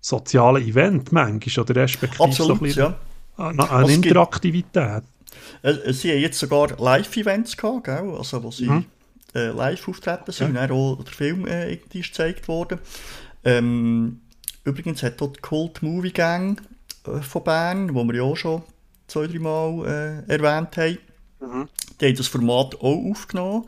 [0.00, 2.94] soziales Event manchmal, oder respektive Absolut, so ein bisschen
[3.36, 3.48] ja.
[3.48, 5.02] eine, eine Interaktivität.
[5.62, 8.14] Äh, sie haben jetzt sogar Live-Events gehabt, gell?
[8.16, 8.84] Also, wo sie mhm
[9.34, 10.54] äh, live auftreten sind.
[10.54, 10.64] Ja.
[10.64, 12.78] Und auch der Film äh, ist gezeigt worden.
[13.44, 14.20] Ähm,
[14.64, 16.60] übrigens hat dort die Cult Movie Gang
[17.06, 18.62] äh, von Bern, wo wir ja auch schon
[19.06, 20.98] zwei, drei Mal äh, erwähnt haben,
[21.40, 21.68] mhm.
[22.00, 23.66] die haben das Format auch aufgenommen.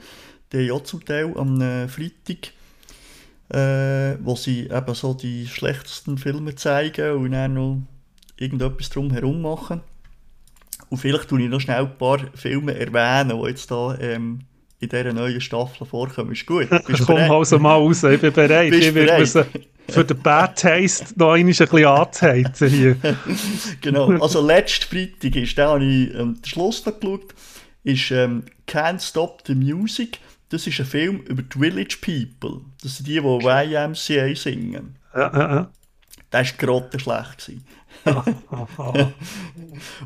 [0.52, 2.52] Die haben ja zum Teil am äh, Freitag
[3.50, 7.82] äh, wo sie eben so die schlechtesten Filme zeigen und dann noch
[8.36, 9.80] irgendetwas drumherum machen.
[10.88, 14.40] Und vielleicht tue ich noch schnell ein paar Filme erwähnen, die jetzt da ähm,
[14.80, 16.32] in dieser neuen Staffel vorkommen.
[16.32, 16.68] Ist gut.
[16.86, 18.70] Bist Komm also mal raus, ich bin bereit.
[18.70, 19.46] Bist ich werde
[19.88, 22.96] für den Bad Taste noch ein bisschen anzuheizen hier.
[23.80, 27.34] genau, also letzten Freitag ist, da habe ich ähm, den Schluss noch geschaut,
[27.82, 30.18] ist ähm, Can't Stop the Music.
[30.48, 32.62] Das ist ein Film über die Village People.
[32.82, 34.96] Das sind die, die YMCA singen.
[35.14, 35.70] Ja, ja, ja.
[36.30, 37.52] Das war grottenschlecht.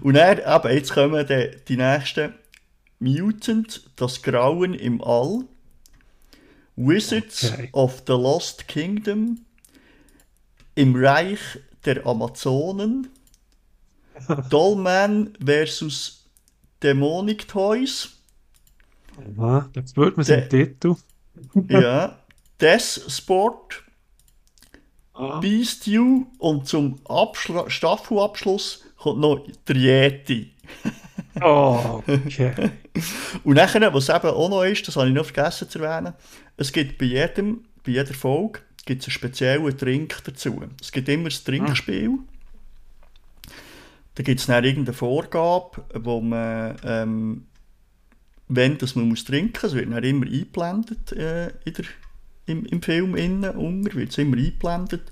[0.01, 2.35] Und dann, eben, jetzt kommen die, die nächsten
[3.01, 5.45] Mutant, das Grauen im All,
[6.77, 7.69] Wizards okay.
[7.73, 9.45] of the Lost Kingdom,
[10.75, 11.41] im Reich
[11.85, 13.09] der Amazonen,
[14.51, 16.25] Dollman versus
[16.83, 18.11] Demonic Toys.
[19.37, 20.95] Ja, jetzt wird man den Titel.
[21.69, 22.19] ja,
[22.61, 23.83] Death Sport,
[25.15, 25.41] ah.
[25.41, 30.53] Beast You und zum Abschl Staffelabschluss kommt noch der Yeti.
[31.41, 32.71] Oh, okay.
[33.45, 36.15] Und nachher, was eben auch noch ist, das habe ich noch vergessen zu erwähnen,
[36.57, 40.63] es gibt bei jedem, bei jeder Folge gibt es einen speziellen Trink dazu.
[40.81, 42.19] Es gibt immer ein Trinkspiel.
[44.15, 47.47] Da gibt es dann irgendeine Vorgabe, wo man, ähm,
[48.49, 51.85] wenn das man muss trinken, es wird dann immer eingeblendet äh, in der,
[52.47, 55.03] im, im Film innen, unter, wird es immer eingeblendet,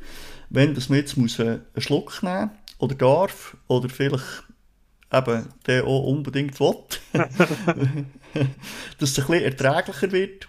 [0.50, 4.45] wenn das man jetzt muss, äh, einen Schluck nehmen oder darf, oder vielleicht
[5.12, 6.76] eben der auch unbedingt will,
[7.12, 10.48] dass es ein bisschen erträglicher wird.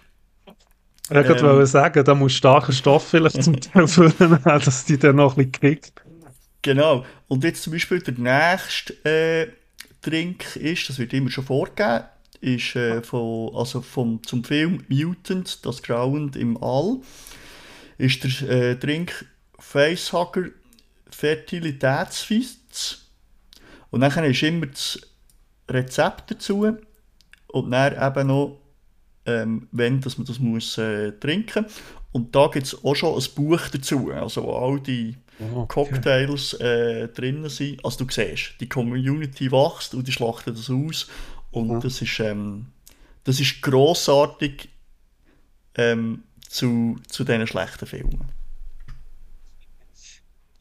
[1.10, 5.16] Ich wollte ähm, sagen, da muss starker Stoff vielleicht zum Teil füllen, dass die dann
[5.16, 5.92] noch ein bisschen kriegt.
[6.62, 7.04] Genau.
[7.28, 9.48] Und jetzt zum Beispiel der nächste äh,
[10.02, 12.04] Drink ist, das wird immer schon vorgegeben,
[12.40, 16.98] ist äh, von, also vom, zum Film Mutant, das Grauen im All,
[17.96, 19.24] ist der äh, Drink
[19.58, 20.50] Facehugger
[21.10, 23.07] Fertilitätsfits.
[23.90, 25.00] Und dann ist immer das
[25.68, 26.76] Rezept dazu
[27.48, 28.60] und dann eben noch,
[29.26, 31.66] ähm, wenn dass man das muss äh, trinken
[32.12, 35.66] Und da gibt es auch schon ein Buch dazu, also wo all die oh, okay.
[35.68, 37.84] Cocktails äh, drin sind.
[37.84, 41.08] Also du siehst, die Community wächst und die schlachten das aus.
[41.50, 41.80] Und mhm.
[41.80, 42.66] das ist, ähm,
[43.24, 44.68] das ist grossartig
[45.76, 48.37] ähm, zu, zu diesen schlechten Filmen.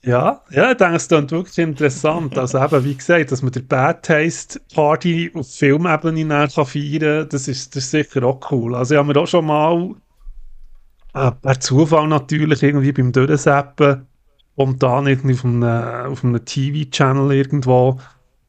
[0.03, 2.37] Ja, ja, ich denke, es klingt wirklich interessant.
[2.37, 7.47] Also eben, wie gesagt, dass man der Bad Taste Party auf Filmebene feiern kann, das
[7.47, 8.75] ist, das ist sicher auch cool.
[8.75, 9.95] Also ich habe mir auch schon mal,
[11.13, 14.07] äh, per Zufall natürlich, irgendwie beim Durchseppen,
[14.55, 17.99] dann irgendwie auf einem, auf einem TV-Channel irgendwo,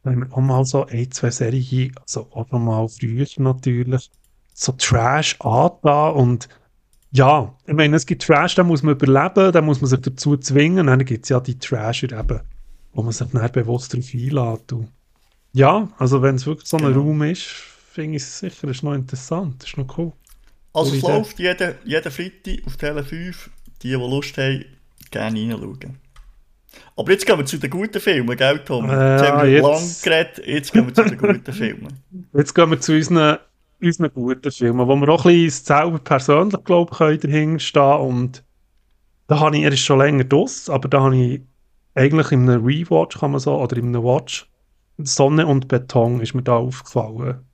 [0.05, 4.11] haben wir auch mal so ein, zwei Serien, also auch mal früher natürlich,
[4.55, 6.49] so Trash angetan und
[7.11, 10.37] ja, ich meine, es gibt Trash, da muss man überleben, da muss man sich dazu
[10.37, 10.87] zwingen.
[10.87, 12.41] Dann gibt es ja die Trasher eben,
[12.93, 14.73] wo man sich nicht bewusst darauf einlädt.
[14.73, 14.89] Und
[15.53, 17.01] ja, also wenn es wirklich so ein genau.
[17.01, 17.47] Raum ist,
[17.93, 20.13] finde ich es sicher ist noch interessant, ist noch cool.
[20.75, 23.51] Also es läuft jeden, jeden Freitag auf Tele 5,
[23.83, 24.65] die, die Lust haben,
[25.11, 25.99] gerne reinschauen.
[26.95, 28.89] Aber jetzt gehen wir zu den guten Filmen, gell, Tom?
[28.89, 29.65] Äh, jetzt haben wir jetzt...
[29.65, 31.89] lang geredet, jetzt gehen wir zu den guten Filmen.
[32.35, 33.39] Jetzt gehen wir zu unseren
[33.81, 38.45] unseren guten Filmen, wo wir auch ein bisschen selber persönlich, glaube ich, dahinter stehen und
[39.29, 41.43] da habe ich, er ist schon länger draus, aber da habe ich
[41.95, 44.49] eigentlich in einem Rewatch, kann man so, oder in einem Watch,
[44.99, 47.47] Sonne und Beton ist mir da aufgefallen,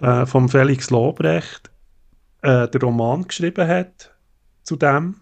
[0.00, 1.70] äh, vom Felix Lobrecht,
[2.42, 4.12] äh, der Roman geschrieben hat
[4.62, 5.16] zu dem,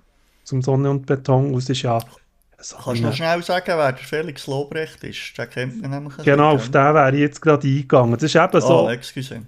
[0.45, 2.01] zum Sonne und Beton, und es ist ja
[2.61, 5.39] so Kannst du noch schnell sagen, wer der Felix Lobrecht ist?
[5.39, 6.17] Der kennt man nämlich.
[6.25, 8.15] Genau, auf den wäre ich jetzt gerade eingegangen.
[8.15, 8.87] Das ist eben so...
[8.87, 9.43] Oh, excuse.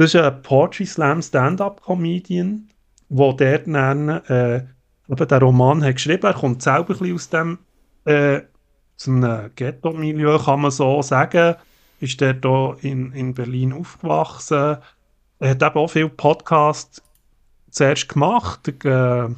[0.00, 2.70] Das ist ein Poetry Slam Stand-Up-Comedian,
[3.10, 4.64] der dort dann, äh,
[5.10, 7.58] eben den Roman hat geschrieben Er kommt selber ein aus dem
[8.06, 8.40] äh,
[9.06, 11.56] einem Ghetto-Milieu, kann man so sagen.
[12.00, 14.78] Ist dort hier in, in Berlin aufgewachsen.
[15.38, 17.02] Er hat eben auch viele Podcasts
[17.70, 18.68] zuerst gemacht.
[18.68, 19.28] Äh,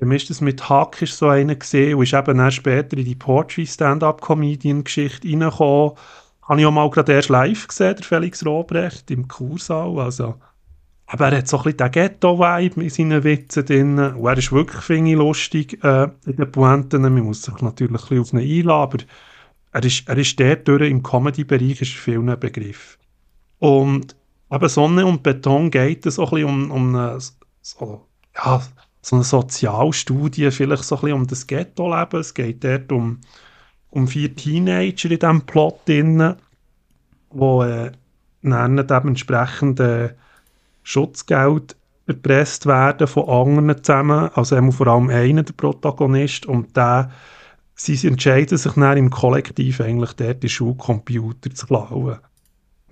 [0.00, 3.64] das mit Hack ist so einer gesehen und ist eben dann später in die Poetry
[3.64, 5.92] Stand-Up-Comedian-Geschichte reingekommen
[6.48, 9.98] habe ich auch mal gerade erst live gesehen, der Felix Robrecht, im Kursaal.
[9.98, 10.36] Also,
[11.06, 13.98] aber er hat so ein bisschen den Ghetto-Vibe mit seinen Witzen drin.
[13.98, 17.02] Und er ist wirklich, finde ich, lustig äh, in den Pointen.
[17.02, 18.98] Man muss sich natürlich ein bisschen auf ihn einladen, aber
[19.72, 22.98] er ist, er ist dort durch, im Comedy-Bereich ist viel ein Begriff.
[23.58, 24.16] Und
[24.50, 27.18] eben Sonne und Beton geht es auch ein bisschen um, um eine,
[27.62, 28.62] so, ja,
[29.02, 32.20] so eine Sozialstudie, vielleicht so ein bisschen um das Ghetto-Leben.
[32.20, 33.20] Es geht dort um
[33.96, 36.34] um vier Teenager in diesem Plot drin,
[37.32, 37.92] die äh,
[38.42, 40.10] dann dementsprechend äh,
[40.82, 41.76] Schutzgeld
[42.06, 47.10] erpresst werden von anderen zusammen, also vor allem einer, der Protagonist, und der,
[47.74, 52.18] sie entscheiden sich dann im Kollektiv eigentlich dort die Schulcomputer zu klauen.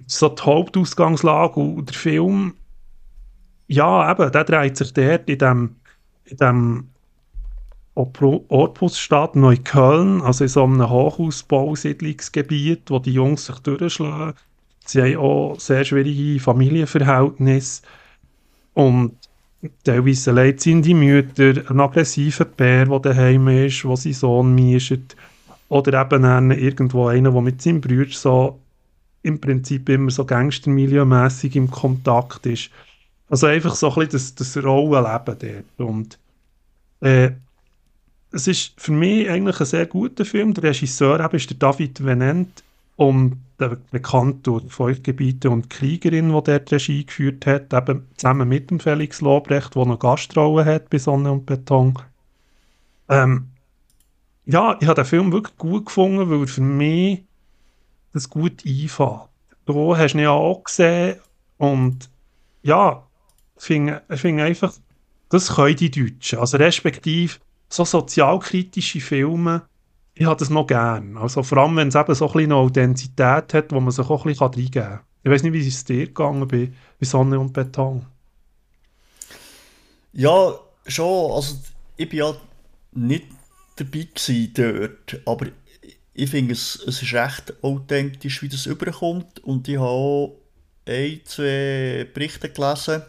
[0.07, 2.55] So die Hauptausgangslage und der Film,
[3.69, 5.77] ja eben, der dreht sich dort in dem,
[6.25, 6.94] in dem
[7.95, 14.37] Orpusstadt Neukölln, also in so einem Hochhausbausiedlungsgebiet, wo die Jungs sich durchschlagen.
[14.85, 17.83] Sie haben auch sehr schwierige Familienverhältnisse
[18.75, 19.13] und
[19.85, 25.17] teilweise leid die Mütter, ein aggressiver Bär, der daheim ist, wo sein Sohn mischt,
[25.69, 28.59] oder eben einen, irgendwo einer, der mit seinem Bruder so
[29.23, 32.71] im Prinzip immer so gangstermilieumässig im Kontakt ist.
[33.31, 35.89] Also einfach so ein bisschen das, das Rollenleben dort.
[35.89, 36.19] Und
[37.01, 37.31] äh,
[38.35, 40.55] es ist für mich eigentlich ein sehr guter Film.
[40.55, 42.65] Der Regisseur eben ist der David Venant
[42.97, 48.71] und der bekannt durch Feuchtgebiete und Kriegerin, die dort Regie geführt hat, eben zusammen mit
[48.71, 51.97] dem Felix Lobrecht, der eine Gastrolle hat bei Sonne und Beton.
[53.09, 53.51] Ähm,
[54.47, 57.23] ja, ich habe den Film wirklich gut gefunden, weil er für mich
[58.13, 59.29] das gut einfällt.
[59.67, 61.21] du hast ihn ja auch gesehen
[61.59, 62.11] und
[62.63, 63.07] ja,
[63.57, 64.75] ich finde, ich einfach,
[65.29, 66.41] das können die Deutschen.
[66.41, 67.35] Also respektive
[67.69, 69.63] so sozialkritische Filme,
[70.15, 71.17] ich habe das noch gern.
[71.17, 74.25] Also vor allem, wenn es eben so ein bisschen Authentizität hat, wo man sich auch
[74.25, 75.01] ein bisschen reingeben kann.
[75.25, 78.07] Ich weiß nicht, wie es dir gegangen bei, bei Sonne und Beton.
[80.13, 80.55] Ja,
[80.87, 81.33] schon.
[81.33, 81.57] Also
[81.97, 82.35] ich bin ja
[82.93, 83.27] nicht
[83.77, 84.07] dabei
[84.55, 85.47] dort, aber
[86.13, 89.43] ich finde, es, es ist recht authentisch, wie das überkommt.
[89.43, 90.37] Und ich habe auch
[90.87, 93.03] ein, zwei Berichte gelesen,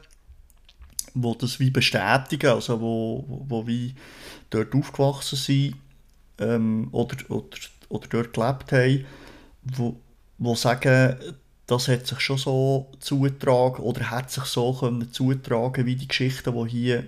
[1.15, 3.95] wo das wie bestätigen, also wo, wo wie
[4.49, 5.75] dort aufgewachsen sind
[6.39, 7.57] ähm, oder, oder,
[7.89, 9.05] oder dort gelebt haben,
[9.63, 9.95] wo,
[10.37, 11.15] wo sagen,
[11.67, 16.53] das hat sich schon so zugetragen oder hat sich so können zutragen wie die Geschichten,
[16.53, 17.07] die hier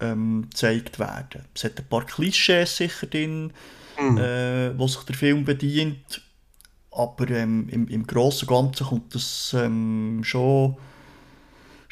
[0.00, 1.44] ähm, gezeigt werden.
[1.54, 3.52] Es hat ein paar Klischees sicher drin,
[3.98, 4.18] mhm.
[4.18, 6.20] äh, wo sich der Film bedient,
[6.90, 10.76] aber ähm, im, im Großen und Ganzen kommt das ähm, schon,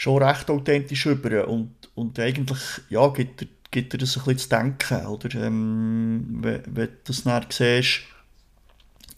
[0.03, 2.59] schon recht authentisch rüber und, und eigentlich
[2.91, 5.35] ja, gibt, er, gibt er das ein bisschen zu denken, oder?
[5.37, 8.01] Ähm, wenn, wenn du das dann siehst,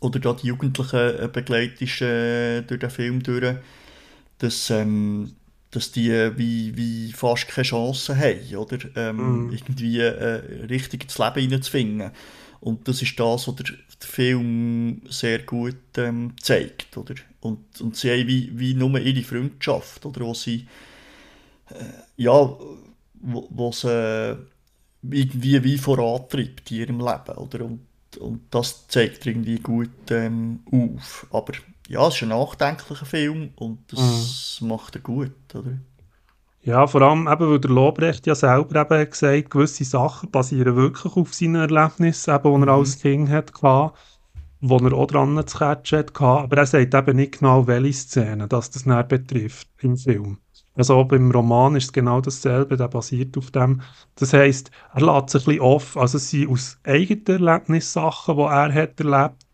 [0.01, 3.57] oder da die Jugendlichen äh, begleitest äh, durch den Film durch,
[4.37, 5.32] dass, ähm,
[5.70, 8.78] dass die äh, wie, wie fast keine Chance haben, oder?
[8.95, 9.53] Ähm, mm.
[9.53, 12.11] Irgendwie äh, richtig ins Leben hineinzufinden.
[12.61, 13.74] Und das ist das, was der,
[14.05, 17.14] der Film sehr gut ähm, zeigt, oder?
[17.40, 20.20] Und, und sie haben wie, wie nur ihre Freundschaft, oder?
[20.20, 20.66] Wo sie,
[21.70, 21.84] äh,
[22.16, 24.38] ja, wo, wo sie
[25.02, 27.64] irgendwie wie vorantreibt in ihrem Leben, oder?
[27.64, 27.80] Und
[28.18, 31.26] und das zeigt irgendwie gut ähm, auf.
[31.30, 31.55] Aber
[31.88, 34.68] ja, es ist ein nachdenklicher Film und das mhm.
[34.68, 35.78] macht er gut, oder?
[36.64, 41.14] Ja, vor allem eben, weil der Lobrecht ja selber eben gesagt gewisse Sachen basieren wirklich
[41.14, 42.80] auf seinen Erlebnissen, eben, die er mhm.
[42.80, 43.52] als Kind hatte,
[44.60, 46.24] wo er auch dran zu catchen hatte.
[46.24, 50.38] Aber er sagt eben nicht genau, welche Szenen das das betrifft im Film.
[50.74, 53.82] Also auch beim Roman ist es genau dasselbe, der basiert auf dem.
[54.16, 58.42] Das heisst, er lässt sich ein bisschen off, also es sind aus eigenen Erlebnissachen, die
[58.42, 59.46] er hat erlebt.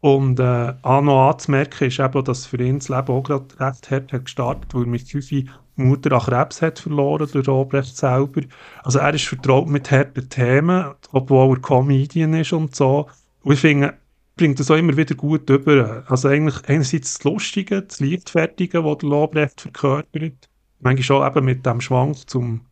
[0.00, 3.90] Und äh, auch noch anzumerken ist eben, dass für ihn das Leben auch gerade recht
[3.90, 5.30] hart hat gestartet, weil er mit fünf
[5.76, 8.42] Mutter an Krebs hat verloren, durch Robrecht selber.
[8.82, 13.08] Also er ist vertraut mit harten Themen, obwohl er Comedian ist und so.
[13.42, 13.94] Und ich finde,
[14.36, 16.04] bringt das auch immer wieder gut über.
[16.08, 20.48] Also eigentlich einerseits das Lustige, das Leichtfertige, das der Lobrecht verkörpert,
[20.80, 22.62] manchmal auch eben mit dem Schwank zum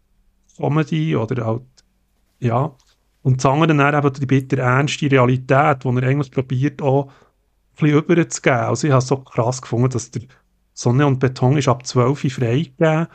[0.57, 1.63] Comedy oder halt,
[2.41, 2.75] ja.
[3.23, 7.13] Und das andere dann eben die bitter ernste Realität, die er eigentlich probiert auch ein
[7.77, 8.57] bisschen überzugeben.
[8.57, 10.23] Also ich habe es so krass gefunden, dass der
[10.75, 13.07] Sonne und Beton ist ab 12 Uhr freigegeben.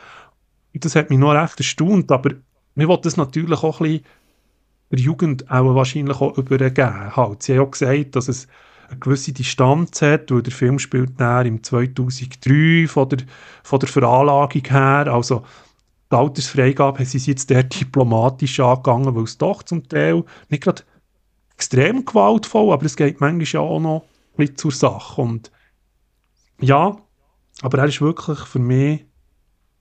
[0.74, 2.30] Das hat mich noch recht erstaunt, aber
[2.74, 4.04] mir wollte das natürlich auch ein bisschen
[4.90, 7.16] der Jugend auch wahrscheinlich auch übergeben.
[7.16, 7.42] Halt.
[7.42, 8.46] Sie haben auch gesagt, dass es
[8.88, 13.18] eine gewisse Distanz hat, weil der Film spielt dann im 2003 von der,
[13.62, 15.44] von der Veranlagung her, also
[16.10, 20.82] die Altersfreigabe sie jetzt sehr diplomatisch angegangen, weil es doch zum Teil nicht gerade
[21.54, 25.52] extrem gewaltvoll, aber es geht manchmal auch noch ein bisschen zur Sache und
[26.60, 26.96] ja,
[27.62, 29.04] aber er ist wirklich für mich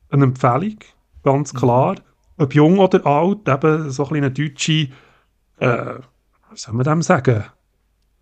[0.10, 0.78] eine Empfehlung,
[1.24, 1.58] ganz mhm.
[1.58, 1.96] klar.
[2.38, 4.90] Ob jung oder alt, eben so ein eine deutsche,
[5.58, 5.96] äh,
[6.50, 7.46] was soll man dem sagen,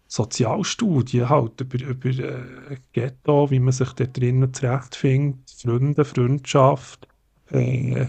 [0.08, 7.08] Sozialstudie halt über, über äh, Ghetto, wie man sich da drinnen zurechtfindet, Freunde, Freundschaft,
[7.50, 8.08] äh,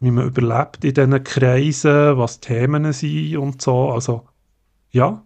[0.00, 3.90] wie man überlebt in diesen Kreisen, was Themen sind und so.
[3.90, 4.26] Also
[4.90, 5.22] ja,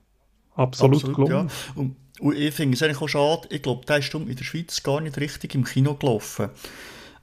[0.54, 1.48] absolut, absolut gelungen.
[1.48, 1.80] Ja.
[1.80, 4.82] Und, und, ich finde es eigentlich auch schade, ich glaube, der ist in der Schweiz
[4.82, 6.50] gar nicht richtig im Kino gelaufen.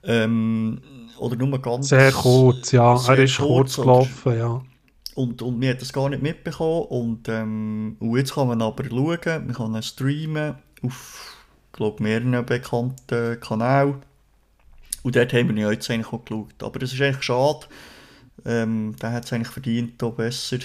[0.02, 0.80] Ähm,
[1.18, 1.88] oder nur ganz...
[1.88, 2.96] Sehr kurz, ja.
[2.96, 4.62] Sehr er ist kurz, kurz gelaufen, ja.
[5.14, 6.86] Und, und wir haben das gar nicht mitbekommen.
[6.86, 11.36] Und, ähm, und jetzt kann man aber schauen, man kann streamen auf,
[11.72, 14.02] glaube mehreren bekannten Kanälen.
[15.02, 16.62] Und dort haben wir ja jetzt eigentlich auch geschaut.
[16.62, 17.66] Aber es ist eigentlich schade.
[18.44, 20.58] Ähm, der hat es eigentlich verdient, da besser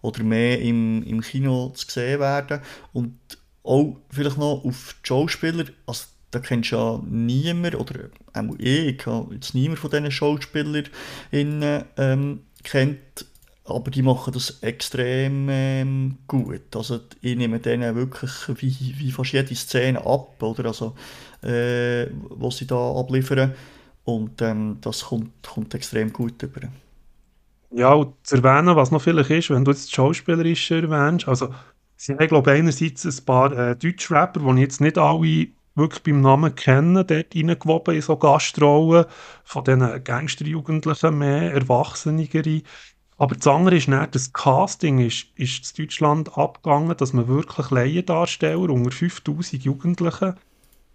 [0.00, 2.60] oder mehr im, im Kino zu sehen werden.
[2.92, 3.16] Und
[3.64, 5.64] auch vielleicht noch auf die Schauspieler.
[5.86, 10.10] Also, da kennst du ja niemand, oder auch ich, ich habe jetzt niemand von diesen
[10.10, 10.88] Schauspielern
[11.30, 13.26] ähm, kennt
[13.64, 16.74] aber die machen das extrem ähm, gut.
[16.74, 20.66] Also ich nehme denen wirklich wie, wie fast jede Szene ab, oder?
[20.66, 20.94] Also,
[21.42, 23.54] äh, was sie da abliefern.
[24.04, 26.62] Und ähm, das kommt, kommt extrem gut über.
[27.70, 31.54] Ja, und zu erwähnen, was noch vielleicht ist, wenn du jetzt das Schauspielerische erwähnst, also
[32.02, 36.02] sie haben, glaube ich, einerseits ein paar äh, Deutschrapper, die ich jetzt nicht alle wirklich
[36.02, 39.06] beim Namen kenne, dort reingewoben in so Gastrollen
[39.44, 42.62] von diesen Gangsterjugendlichen, mehr Erwachsenigere.
[43.18, 47.70] Aber das andere ist nicht, das Casting ist, ist in Deutschland abgegangen, dass man wirklich
[47.70, 50.34] Laiendarsteller unter 5000 Jugendlichen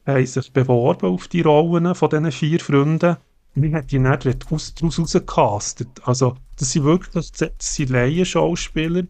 [0.05, 3.17] haben sich beworben auf die Rollen von diesen vier Freunden.
[3.55, 6.01] Und ich habe die dann daraus rausgecastet.
[6.03, 9.03] Also, das sind wirklich das sind Laienschauspieler,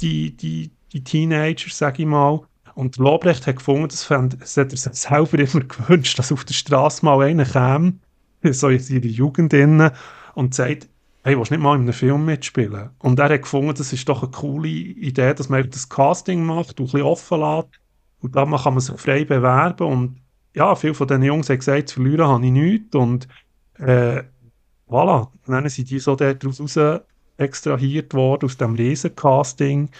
[0.00, 2.40] die, die, die Teenagers, sage ich mal.
[2.74, 6.44] Und Lobrecht hat gefunden, das, fand, das hat er sich selber immer gewünscht, dass auf
[6.44, 7.94] der Straße mal einer käme,
[8.42, 9.90] so in seiner Jugend innen,
[10.34, 10.88] und sagt,
[11.22, 12.90] hey, willst du nicht mal in einem Film mitspielen?
[12.98, 16.80] Und er hat gefunden, das ist doch eine coole Idee, dass man das Casting macht
[16.80, 17.68] und ein bisschen offen lässt.
[18.20, 19.86] Und dann kann man sich frei bewerben.
[19.86, 20.20] Und
[20.54, 22.94] ja, viele von diesen Jungs haben gesagt, zu verlieren habe ich nichts.
[22.94, 23.28] Und
[23.78, 24.22] äh,
[24.88, 27.00] voilà, dann sind die so daraus raus
[27.36, 29.90] extrahiert worden, aus diesem Riesencasting.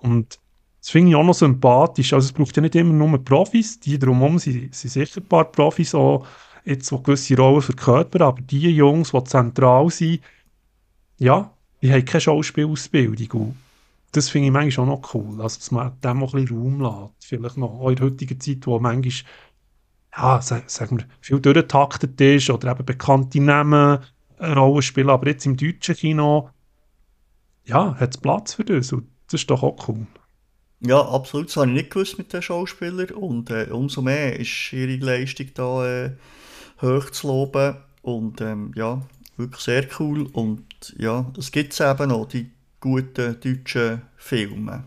[0.00, 0.38] Und
[0.82, 2.12] das finde ich auch noch sympathisch.
[2.12, 5.44] Also es braucht ja nicht immer nur Profis, die drumherum sind, sind sicher ein paar
[5.44, 6.26] Profis, auch
[6.64, 10.20] jetzt, die gewisse Rollen verkörpern, aber die Jungs, die zentral sind,
[11.18, 13.54] ja, die haben keine Schauspielausbildung.
[14.10, 16.80] Das finde ich manchmal auch noch cool, also dass man dem auch ein bisschen Raum
[16.80, 17.28] lässt.
[17.28, 19.30] Vielleicht noch auch in der heutigen Zeit, wo manchmal,
[20.16, 24.00] ja, sagen wir, viel durchgetaktet ist oder eben bekannte Namen
[24.38, 26.50] eine Rolle spielen, aber jetzt im deutschen Kino,
[27.66, 30.08] ja, hat es Platz für das und das ist doch auch cool.
[30.84, 31.48] Ja, absolut.
[31.48, 33.10] Das habe ich nicht gewusst mit den Schauspielern.
[33.10, 36.10] Und äh, umso mehr ist ihre Leistung da äh,
[36.80, 37.76] hoch zu loben.
[38.02, 39.00] Und ähm, ja,
[39.36, 40.26] wirklich sehr cool.
[40.32, 44.84] Und ja, es gibt eben noch, die guten deutschen Filme.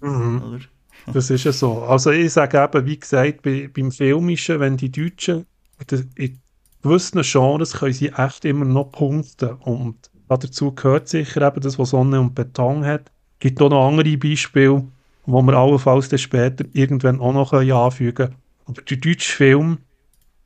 [0.00, 0.42] Mhm.
[0.42, 0.60] Oder?
[1.12, 1.82] Das ist ja so.
[1.82, 5.44] Also ich sage eben, wie gesagt, bei, beim Filmischen, wenn die Deutschen
[6.14, 6.40] in
[6.82, 9.50] gewissen Genres können sie echt immer noch punkten.
[9.50, 13.10] Und dazu gehört sicher eben das, was Sonne und Beton hat.
[13.34, 14.86] Es gibt auch noch andere Beispiele,
[15.26, 18.36] wo wir allenfalls dann später irgendwann auch noch anfügen können.
[18.66, 19.78] Aber der deutsche Film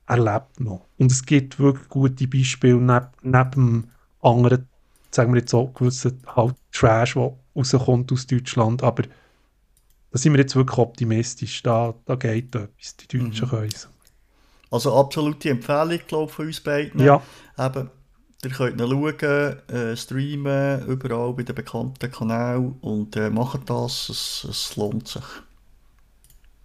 [0.06, 0.86] erlebt noch.
[0.98, 3.90] Und es gibt wirklich gute Beispiele neben, neben
[4.22, 4.68] anderen,
[5.10, 8.82] sagen wir jetzt so, gewissen halt Trash, der rauskommt aus Deutschland.
[8.82, 9.02] Aber
[10.10, 11.62] da sind wir jetzt wirklich optimistisch.
[11.62, 12.96] Da, da geht etwas.
[12.96, 13.50] Die Deutschen mhm.
[13.50, 13.88] können es.
[14.70, 17.00] Also absolute Empfehlung, glaube ich, von uns beiden.
[17.00, 17.22] Ja.
[17.58, 17.90] Eben,
[18.44, 24.08] Ihr könnt ihn schauen, äh, streamen, überall bei den bekannten Kanälen und äh, macht das,
[24.08, 25.24] es, es lohnt sich.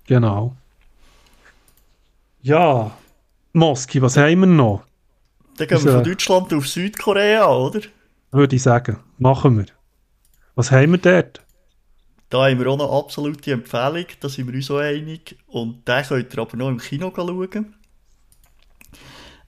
[0.06, 0.56] Genau.
[2.44, 2.96] Ja,
[3.54, 4.84] Moski, was haben wir noch?
[5.58, 7.82] Dann gehen wir von Deutschland auf Südkorea, oder?
[8.32, 9.66] Würde ich sagen, machen wir.
[10.54, 11.42] Was haben wir dort?
[12.30, 15.38] Da haben wir auch eine absolute Empfehlung, da sind wir uns auch einig.
[15.48, 17.76] Und den könnt ihr aber noch im Kino schauen.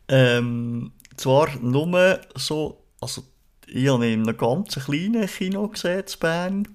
[0.08, 3.24] Ähm, zwar nur so, also
[3.68, 6.68] ich habe ihn in einem ganz kleinen Kino gesehen in Bern.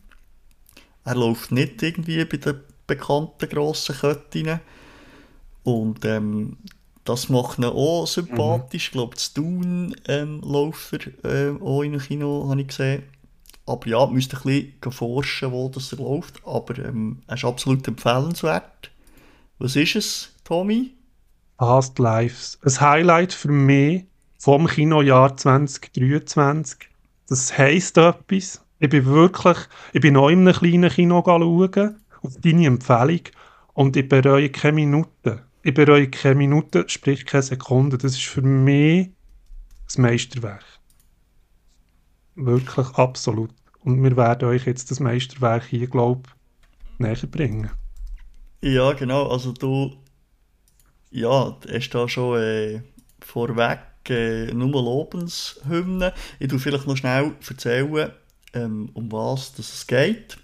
[1.04, 4.60] Er läuft nicht irgendwie bei den bekannten grossen Ketten.
[5.62, 6.58] Und ähm,
[7.04, 8.72] das macht ihn auch sympathisch.
[8.72, 8.86] Mhm.
[8.86, 13.04] Ich glaube, das Dune ähm, läuft er äh, auch in einem Kino, habe ich gesehen.
[13.66, 16.44] Aber ja, müsst ein bisschen forschen, wo das er läuft.
[16.44, 18.90] Aber ähm, er ist absolut empfehlenswert.
[19.58, 20.94] Was ist es, Tommy?
[21.56, 22.58] Past Lives.
[22.62, 24.04] Ein Highlight für mich
[24.40, 26.88] vom Kinojahr 2023.
[27.28, 28.64] Das heisst etwas.
[28.78, 29.58] Ich bin wirklich,
[29.92, 33.20] ich bin noch in einem kleinen Kino schauen, auf deine Empfehlung,
[33.74, 35.44] und ich bereue keine Minute.
[35.62, 37.98] Ich bereue keine Minute, sprich keine Sekunde.
[37.98, 39.10] Das ist für mich
[39.84, 40.64] das Meisterwerk.
[42.34, 43.50] Wirklich absolut.
[43.80, 47.70] Und wir werden euch jetzt das Meisterwerk hier, glaube ich, näher bringen.
[48.62, 49.28] Ja, genau.
[49.28, 49.96] Also du,
[51.10, 52.82] ja, hast da schon äh,
[53.20, 56.12] vorweg äh, nur Lobeshymnen.
[56.38, 58.12] Ich tue vielleicht noch schnell erzählen,
[58.52, 60.38] ähm, um was das es geht.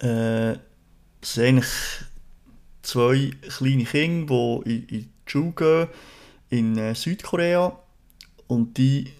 [0.00, 0.52] Äh,
[1.20, 1.70] es sind eigentlich
[2.82, 5.88] zwei kleine Kinder, die in, in die Schule gehen,
[6.50, 7.78] in äh, Südkorea.
[8.48, 9.12] Und die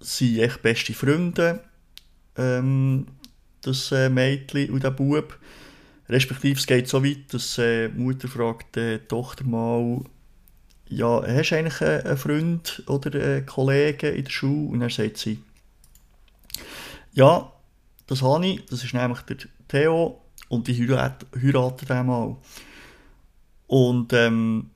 [0.00, 1.60] sind echt beste Freunde,
[2.36, 3.06] ähm,
[3.62, 5.38] das äh, Mädchen und der Bub.
[6.08, 10.04] Respektive es geht so weit, dass äh, die Mutter fragt äh, Tochter mal,
[10.88, 14.70] ja, hast du eigentlich einen Freund oder einen Kollegen in der Schule?
[14.70, 15.42] Und dann sagt sie,
[17.12, 17.50] ja,
[18.06, 19.36] das habe ich, das ist nämlich der
[19.68, 22.36] Theo und die heiraten den mal.
[23.66, 24.70] Und ähm,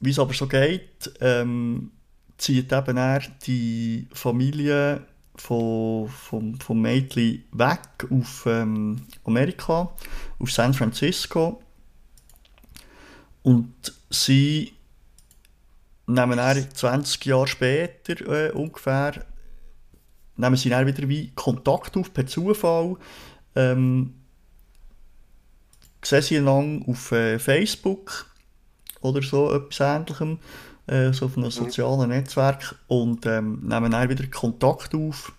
[0.00, 1.90] wie es aber so geht, ähm,
[2.38, 5.06] zieht eben er die Familie
[5.36, 7.80] von, vom, vom Mädchen weg
[8.10, 9.92] auf ähm, Amerika,
[10.38, 11.62] auf San Francisco.
[13.42, 13.74] Und
[14.10, 14.72] sie
[16.06, 19.24] nehmen dann 20 Jahre später äh, ungefähr,
[20.36, 22.96] nehmen sie dann wieder wie Kontakt auf per Zufall.
[23.56, 24.14] Ähm,
[26.02, 28.26] sehen sie einander auf äh, Facebook
[29.00, 30.38] oder so etwas ähnlichem,
[30.86, 31.50] äh, so auf einem mhm.
[31.50, 35.32] sozialen Netzwerk und ähm, nehmen dann wieder Kontakt auf.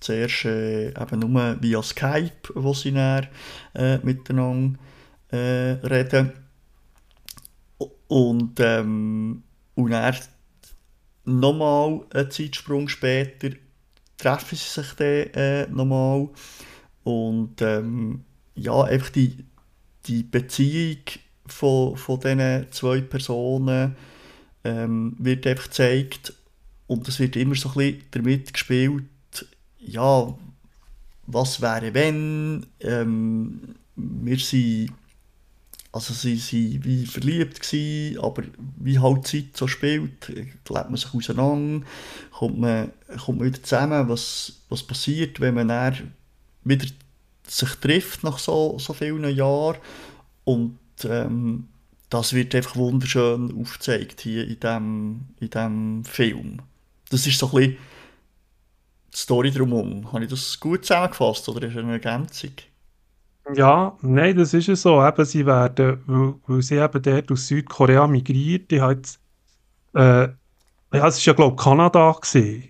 [0.00, 3.26] Zuerst äh, eben nur via Skype, wo sie dann
[3.74, 4.78] äh, miteinander
[5.30, 6.32] äh, reden
[8.06, 9.42] Und, ähm,
[9.78, 10.12] und er
[11.24, 13.50] nochmal einen Zeitsprung später
[14.16, 16.30] treffen sie sich dann äh, nochmal.
[17.04, 18.24] Und ähm,
[18.56, 19.44] ja, einfach die,
[20.06, 20.98] die Beziehung
[21.46, 23.94] von, von diesen zwei Personen
[24.64, 26.34] ähm, wird einfach gezeigt.
[26.88, 29.04] Und es wird immer so ein bisschen damit gespielt,
[29.78, 30.36] ja,
[31.26, 34.90] was wäre wenn, ähm, wir sind
[35.98, 38.44] also sie waren wie verliebt, gewesen, aber
[38.76, 41.84] wie halt Zeit so spielt, lebt man sich auseinander,
[42.30, 42.92] kommt man,
[43.24, 46.14] kommt man wieder zusammen, was, was passiert, wenn man dann
[46.62, 46.86] wieder
[47.46, 49.78] sich trifft nach so, so vielen Jahren
[50.44, 51.68] und ähm,
[52.10, 56.62] das wird einfach wunderschön aufgezeigt hier in diesem in dem Film.
[57.10, 57.76] Das ist so ein bisschen
[59.12, 60.12] die Story drumherum.
[60.12, 62.52] Habe ich das gut zusammengefasst oder ist eine Ergänzung?
[63.54, 65.04] Ja, nein, das ist ja so.
[65.04, 69.18] Eben, sie werden, weil, weil sie eben dort aus Südkorea migriert, die hat,
[69.94, 70.28] äh,
[70.92, 72.64] ja, es ist ja, glaube ich, Kanada gewesen.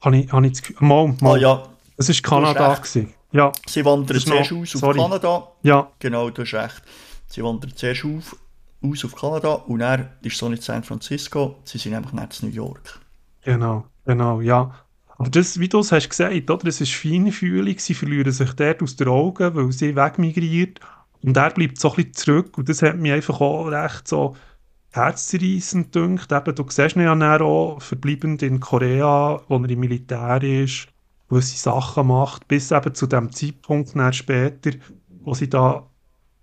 [0.00, 1.34] Habe ich, habe ich das Gefühl, mal, mal.
[1.34, 1.62] Ah ja,
[1.96, 3.12] es ist Kanada gewesen.
[3.32, 4.98] Ja, sie wandern zuerst aus auf sorry.
[4.98, 5.48] Kanada.
[5.62, 6.82] ja, Genau, du hast recht.
[7.26, 8.36] Sie wandern zuerst auf,
[8.82, 12.48] aus auf Kanada und er ist so nicht San Francisco, sie sind nämlich nicht in
[12.48, 13.00] New York.
[13.42, 14.74] genau, genau, ja.
[15.18, 16.66] Aber das, wie du es hast gesagt, oder?
[16.66, 20.80] Es ist feinfühlig, sie verlieren sich dort aus den Augen, weil sie wegmigriert
[21.22, 24.36] und er bleibt so ein bisschen zurück und das hat mich einfach auch recht so
[24.90, 26.32] herzzerreißend gedacht.
[26.32, 30.88] Eben, du siehst ihn ja auch verbleibend in Korea, wo er im Militär ist,
[31.28, 34.70] wo seine Sachen macht, bis eben zu dem Zeitpunkt später,
[35.08, 35.88] wo sie da,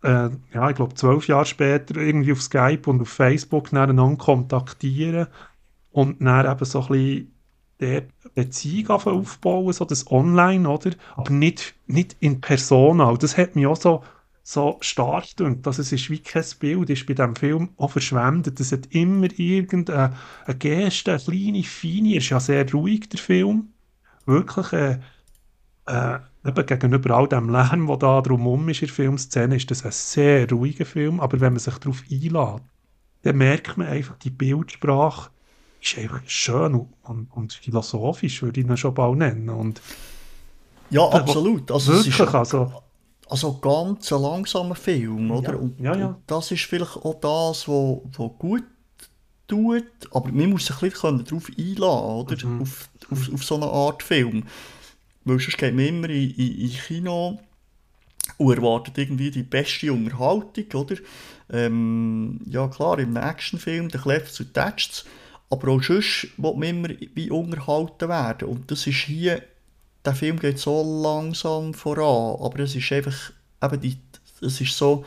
[0.04, 5.28] äh, ja, ich glaube zwölf Jahre später irgendwie auf Skype und auf Facebook dann kontaktieren
[5.92, 7.33] und dann eben so ein bisschen
[7.80, 8.04] der
[8.36, 10.92] Beziehung aufbauen, so das Online, oder?
[11.16, 13.06] Aber nicht, nicht in Persona.
[13.06, 14.04] Und das hat mich auch so,
[14.44, 18.60] so stark gedacht, dass es ist wie kein Bild ist bei diesem Film auch verschwendet.
[18.60, 20.16] Es hat immer irgendeine
[20.46, 23.70] eine Geste, eine kleine, feine, ist ja sehr ruhig, der Film.
[24.26, 25.00] Wirklich, äh,
[25.88, 29.86] äh, eben gegenüber all dem Lärm, der da drumherum ist in der Filmszene, ist das
[29.86, 32.62] ein sehr ruhiger Film, aber wenn man sich darauf einlädt,
[33.24, 35.30] dann merkt man einfach, die Bildsprache
[35.84, 39.50] ist einfach schön und, und, philosophisch, würde ich ihn schon bald nennen.
[39.50, 39.82] Und
[40.90, 41.72] Ja, absolut.
[41.72, 42.72] Also, es wirklich, ist also,
[43.28, 45.54] also ganz ein langsamer Film, oder?
[45.54, 46.08] Ja, und, ja, ja.
[46.08, 48.64] und das ist vielleicht auch das, was wo gut
[49.48, 52.48] tut, aber man muss sich ein bisschen darauf einladen, oder?
[52.48, 52.62] Mhm.
[52.62, 54.44] Auf, auf, auf so eine Art Film.
[55.26, 57.40] Weil sonst geht man immer in, in, in Kino
[58.38, 60.96] und erwartet irgendwie die beste Unterhaltung, oder?
[61.50, 65.06] Ähm, ja klar, im Actionfilm, der Clefs und Tätschts,
[65.54, 68.48] aber auch sonst will man immer wie unterhalten werden.
[68.50, 69.42] Und das ist hier,
[70.04, 73.32] der Film geht so langsam voran, aber es ist einfach,
[73.64, 73.98] eben die,
[74.42, 75.06] es ist so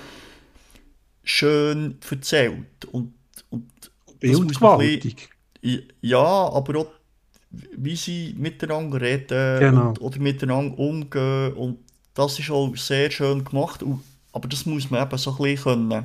[1.25, 3.13] schön erzählt und,
[3.51, 3.69] und
[4.21, 5.29] bildgewaltig.
[6.01, 6.87] ja, aber auch
[7.51, 9.89] wie sie miteinander reden Genau.
[9.89, 11.79] und, oder miteinander umgehen und
[12.15, 15.63] das ist auch sehr schön gemacht, und, aber das muss man eben so ein bisschen
[15.65, 16.05] können.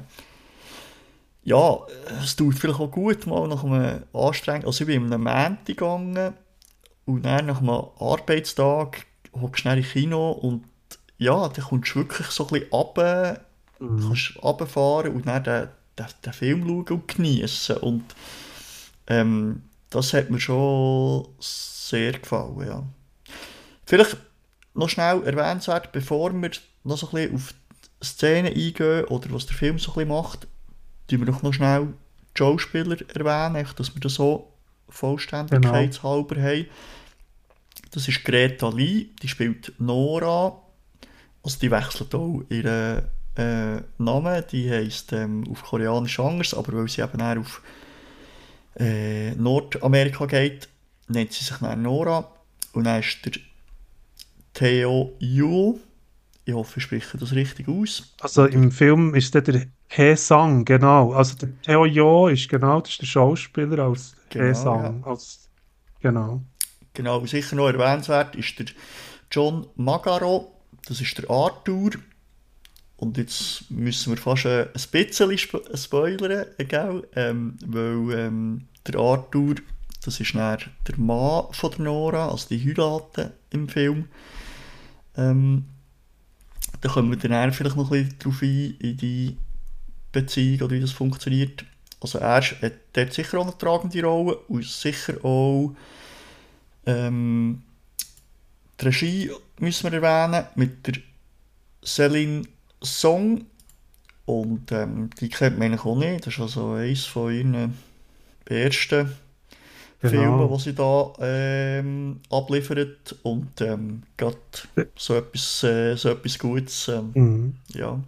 [1.44, 1.80] Ja,
[2.24, 5.66] es tut vielleicht auch gut mal nach einem anstrengenden, also ich bin in einem Montag
[5.66, 6.34] gegangen
[7.06, 10.64] und dann nach einem Arbeitstag hockst du schnell im Kino und
[11.18, 13.42] ja, dann kommst du wirklich so ein bisschen runter,
[13.80, 14.00] Mhm.
[14.10, 15.68] kannst runterfahren und dann den,
[15.98, 18.04] den, den Film schauen und genießen und
[19.08, 22.84] ähm, das hat mir schon sehr gefallen, ja.
[23.86, 24.18] Vielleicht
[24.76, 26.52] noch schnell erwähnenswert, bevor wir
[26.84, 27.54] noch so ein bisschen auf
[28.02, 30.48] die Szene eingehen oder was der Film so ein bisschen macht,
[31.12, 31.88] tun wir doch noch schnell
[32.36, 34.54] die Schauspieler erwähnen, dass wir das so
[34.90, 36.66] vollständigkeitshalber haben.
[37.92, 40.58] Das ist Greta Lee, die spielt Nora,
[41.44, 43.04] also die wechselt auch ihren
[43.36, 47.62] äh, Namen, die heisst ähm, auf Koreanisch anders, aber weil sie eben auch auf
[48.80, 50.70] äh, Nordamerika geht,
[51.08, 52.32] nennt sie sich dann Nora.
[52.74, 53.34] Und dann ist der
[54.54, 55.80] Theo Yul,
[56.46, 58.14] ich hoffe, ich spreche das richtig aus.
[58.22, 61.12] Also im Film ist der, der He Sang, genau.
[61.12, 65.04] Also der Theo Jo ist genau, das ist der Schauspieler als Genau, He Sang.
[65.04, 65.50] Als,
[66.00, 66.42] genau.
[66.94, 68.68] Genau, sicher noch erwähnenswert ist der
[69.30, 70.54] John Magaro,
[70.88, 71.92] das ist der Arthur.
[72.96, 77.06] Und jetzt müssen wir fast äh, ein bisschen spo spoilern, äh, gell?
[77.18, 79.56] Ähm, weil ähm, der Arthur,
[80.06, 80.60] das ist der
[80.96, 84.08] Mann von der Nora, also die heiraten im Film.
[85.18, 85.66] Ähm,
[86.80, 89.38] da kommen wir dann vielleicht noch ein bisschen drauf ein, in die
[90.12, 91.66] Beziehung oder wie das funktioniert.
[92.00, 95.76] Also er hat dort sicher auch eine tragende Rolle und sicher auch
[96.86, 97.62] ähm,
[98.80, 100.96] die Regie müssen wir erwähnen mit der
[101.84, 102.44] Celine
[102.84, 103.46] Song
[104.26, 106.26] Und ähm, die kennt man eigentlich auch nicht.
[106.26, 107.78] Das ist also eines von ihren
[108.46, 109.12] ersten
[110.00, 110.10] genau.
[110.10, 113.16] Filmen, die sie da ähm, abliefert.
[113.24, 114.38] Und ähm, gerade
[114.96, 116.88] so etwas, äh, so etwas Gutes.
[116.88, 117.56] Ähm, mhm.
[117.70, 118.00] Ja.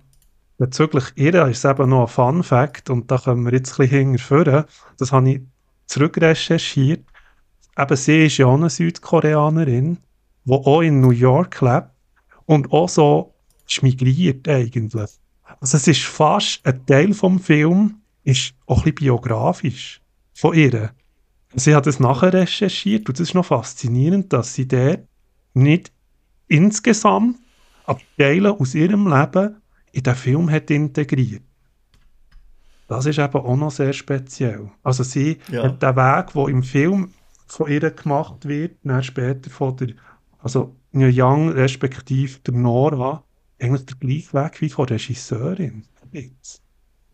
[0.64, 3.90] Bezüglich ihr ist es eben noch ein Fun Fact und da können wir jetzt ein
[3.90, 4.64] bisschen hinterführen.
[4.98, 5.42] Das habe ich
[5.88, 7.06] zurückrecherchiert.
[7.78, 9.98] Eben sie ist ja auch eine Südkoreanerin,
[10.46, 11.90] die auch in New York lebt
[12.46, 13.34] und auch so
[13.82, 15.10] migriert eigentlich.
[15.60, 20.00] Also es ist fast ein Teil vom Film, ist auch ein biografisch
[20.34, 20.92] von ihr.
[21.56, 25.02] Sie hat es nachher recherchiert und es ist noch faszinierend, dass sie dort
[25.54, 25.92] nicht
[26.48, 27.36] insgesamt,
[27.86, 29.58] aber Teile aus ihrem Leben
[29.94, 31.44] in den Film hat integriert.
[32.88, 34.70] Das ist eben auch noch sehr speziell.
[34.84, 35.64] Also sie ja.
[35.64, 37.14] hat den Weg, der im Film
[37.48, 39.90] von ihr gemacht wird, dann später von der,
[40.40, 43.24] also New Young respektive der Nora,
[43.60, 45.86] eigentlich der gleiche Weg wie von der Regisseurin.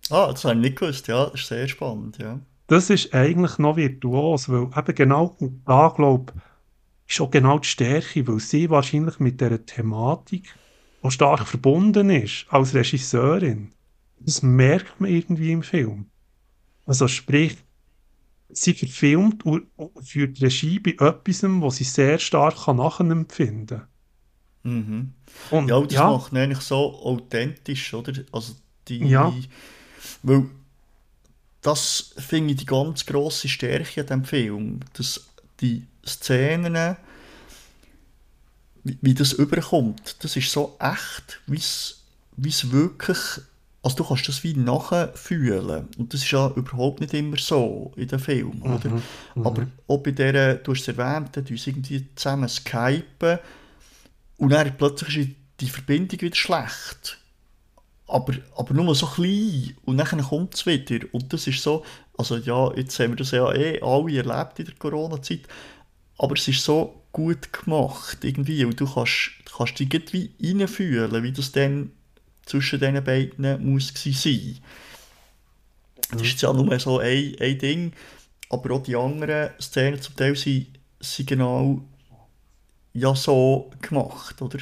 [0.09, 2.39] Ah, das habe ich nicht gewusst, ja, das ist sehr spannend, ja.
[2.67, 7.67] Das ist eigentlich noch virtuos, weil eben genau da, glaube ich, ist auch genau die
[7.67, 10.55] Stärke, weil sie wahrscheinlich mit dieser Thematik
[11.01, 13.71] auch stark verbunden ist, als Regisseurin.
[14.19, 16.07] Das merkt man irgendwie im Film.
[16.85, 17.57] Also sprich,
[18.49, 19.67] sie verfilmt und
[20.03, 23.87] führt Regie bei etwas, was sie sehr stark nachempfinden kann.
[24.63, 25.13] Mhm.
[25.51, 26.09] Und, ja, das ja.
[26.09, 28.13] macht eigentlich so authentisch, oder?
[28.31, 28.55] Also
[28.87, 29.33] die, ja.
[30.23, 30.45] Weil
[31.61, 35.29] das finde ich die ganz grosse Stärke an diesem Film, dass
[35.61, 36.97] die Szenen,
[38.83, 43.41] wie, wie das überkommt, das ist so echt, wie es wirklich
[43.81, 45.87] also du kannst das wie nachfühlen.
[45.97, 48.89] Und das ist ja überhaupt nicht immer so in den Filmen, mhm, oder?
[48.89, 49.47] Mhm.
[49.47, 53.39] Aber auch bei der, du hast es erwähnt, die irgendwie zusammen skypen
[54.37, 57.17] und dann plötzlich ist die Verbindung wieder schlecht.
[58.07, 61.05] Aber, aber nur so klein und dann kommt es wieder.
[61.11, 61.85] Und das ist so,
[62.17, 65.41] also ja, jetzt haben wir das ja eh alle erlebt in der Corona-Zeit,
[66.17, 71.31] aber es ist so gut gemacht irgendwie und du kannst, kannst dich irgendwie reinfühlen, wie
[71.31, 71.91] das dann
[72.45, 74.57] zwischen diesen beiden muss sein.
[76.11, 77.93] Das ist ja nur so ein, ein Ding,
[78.49, 80.67] aber auch die anderen Szenen zum Teil sind,
[80.99, 81.81] sind genau
[82.93, 84.59] ja so gemacht, oder?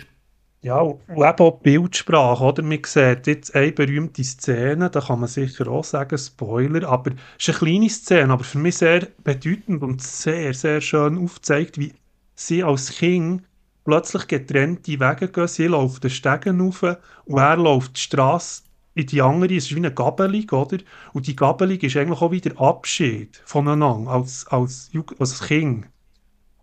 [0.61, 2.63] Ja, und eben auch Bildsprache, oder?
[2.63, 7.47] Man sieht jetzt eine berühmte Szene, da kann man sicher auch sagen, Spoiler, aber es
[7.47, 11.93] ist eine kleine Szene, aber für mich sehr bedeutend und sehr, sehr schön aufzeigt, wie
[12.37, 13.43] sie als Kind
[13.83, 15.47] plötzlich getrennte Wege gehen.
[15.47, 16.83] Sie läuft den Stegen rauf
[17.25, 18.63] und er läuft die Straße
[18.93, 19.55] in die andere.
[19.55, 20.77] Es ist wie eine Gabelung, oder?
[21.13, 25.87] Und die Gabelung ist eigentlich auch wieder Abschied voneinander als, als, als Kind.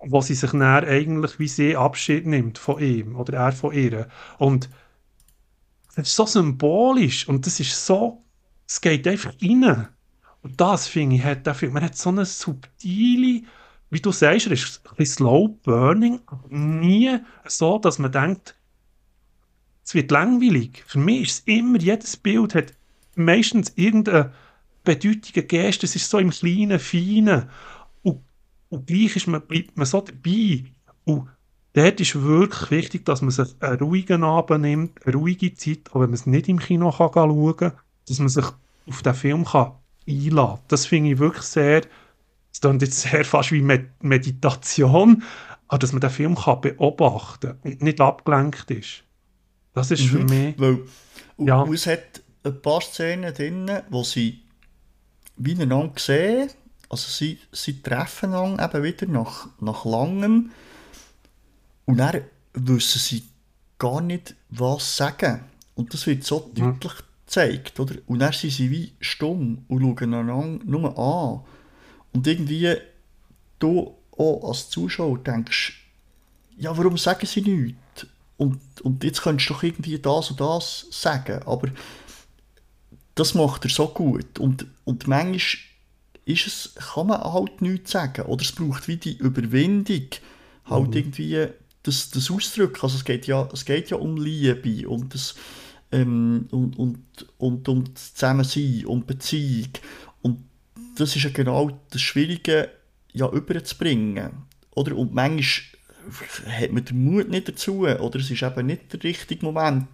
[0.07, 4.09] Wo sie sich dann eigentlich wie sie Abschied nimmt von ihm oder er von ihr.
[4.39, 4.69] Und
[5.97, 8.23] das ist so symbolisch und das ist so,
[8.69, 9.89] es geht einfach rein.
[10.43, 13.45] Und das, finde ich, hat der Film, man hat so eine subtile
[13.91, 18.57] wie du sagst, er ist ein bisschen slow burning, aber nie so, dass man denkt,
[19.85, 20.83] es wird langweilig.
[20.87, 22.75] Für mich ist es immer, jedes Bild hat
[23.15, 24.33] meistens irgendeine
[24.83, 27.49] bedeutige Geste, es ist so im kleinen, feinen.
[28.03, 28.21] Und,
[28.71, 30.65] und gleich ist man, bleibt man so dabei.
[31.05, 31.29] Und
[31.75, 36.01] dort ist wirklich wichtig, dass man sich einen ruhigen Abend nimmt, eine ruhige Zeit, auch
[36.01, 37.73] wenn man es nicht im Kino kann schauen kann,
[38.09, 38.47] dass man sich
[38.87, 39.73] auf den Film kann
[40.07, 40.65] einladen kann.
[40.69, 41.83] Das finde ich wirklich sehr
[42.55, 43.63] es klingt jetzt sehr fast wie
[44.01, 45.25] Meditation,
[45.67, 49.03] aber dass man den Film kann beobachten und nicht abgelenkt ist.
[49.73, 50.09] Das ist mhm.
[50.09, 50.59] für mich...
[50.59, 50.79] Weil,
[51.39, 51.63] ja.
[51.63, 54.45] Und es hat ein paar Szenen drin, wo sie
[55.37, 56.49] wie einander sehen,
[56.89, 60.53] also sie, sie treffen dann eben wieder nach, nach langem
[61.87, 62.21] und dann
[62.53, 63.25] wissen sie
[63.79, 65.41] gar nicht, was sagen.
[65.75, 66.55] Und das wird so mhm.
[66.55, 66.93] deutlich
[67.27, 67.97] gezeigt, oder?
[68.07, 71.41] Und dann sind sie wie stumm und schauen einander nur an.
[72.15, 72.77] Und irgendwie,
[73.59, 75.81] du auch als Zuschauer denkst,
[76.57, 78.07] ja, warum sagen sie nichts?
[78.37, 81.43] Und, und jetzt könntest du doch irgendwie das und das sagen.
[81.45, 81.69] Aber
[83.15, 84.39] das macht er so gut.
[84.39, 85.61] Und, und manchmal
[86.25, 88.23] ist es, kann man halt nichts sagen.
[88.23, 90.09] Oder es braucht wie die Überwindung,
[90.65, 90.93] halt mhm.
[90.93, 91.49] irgendwie
[91.83, 92.81] das, das Ausdrücken.
[92.83, 95.35] Also es geht ja, es geht ja um Liebe und das
[95.93, 96.99] ähm, und, und,
[97.39, 99.69] und um das Zusammensein und Beziehung
[100.95, 102.71] das ist ja genau das Schwierige,
[103.13, 104.47] ja, überzubringen.
[104.71, 104.97] Oder?
[104.97, 105.65] Und manchmal
[106.49, 109.87] hat man den Mut nicht dazu, oder es ist eben nicht der richtige Moment,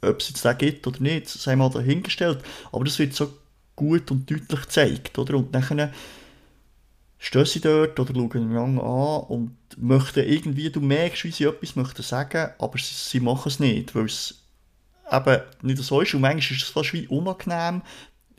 [0.00, 2.42] ob es jetzt den gibt oder nicht, sei mal dahingestellt.
[2.72, 3.32] Aber das wird so
[3.76, 5.36] gut und deutlich gezeigt, oder?
[5.36, 5.92] Und dann
[7.18, 11.76] stehen sie dort oder schauen einander an und möchten irgendwie, du merkst, wie sie etwas
[11.76, 14.42] möchten sagen, aber sie, sie machen es nicht, weil es
[15.10, 16.14] eben nicht so ist.
[16.14, 17.82] Und manchmal ist es fast wie unangenehm,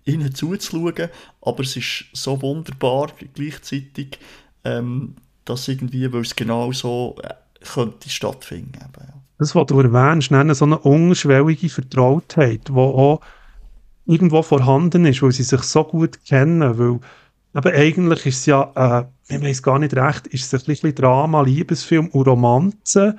[0.05, 1.09] ihnen zuzuschauen,
[1.41, 4.19] aber es ist so wunderbar gleichzeitig,
[4.63, 5.15] ähm,
[5.45, 8.75] dass irgendwie, weil es genau so äh, könnte stattfinden.
[8.75, 9.13] Eben, ja.
[9.37, 13.21] Das, was du erwähnst, nennen so eine unschwellige Vertrautheit, die auch
[14.05, 16.99] irgendwo vorhanden ist, weil sie sich so gut kennen, weil
[17.53, 20.95] aber eigentlich ist es ja, äh, ich weiß gar nicht recht, ist es ein bisschen
[20.95, 23.17] Drama, Liebesfilm und Romanze.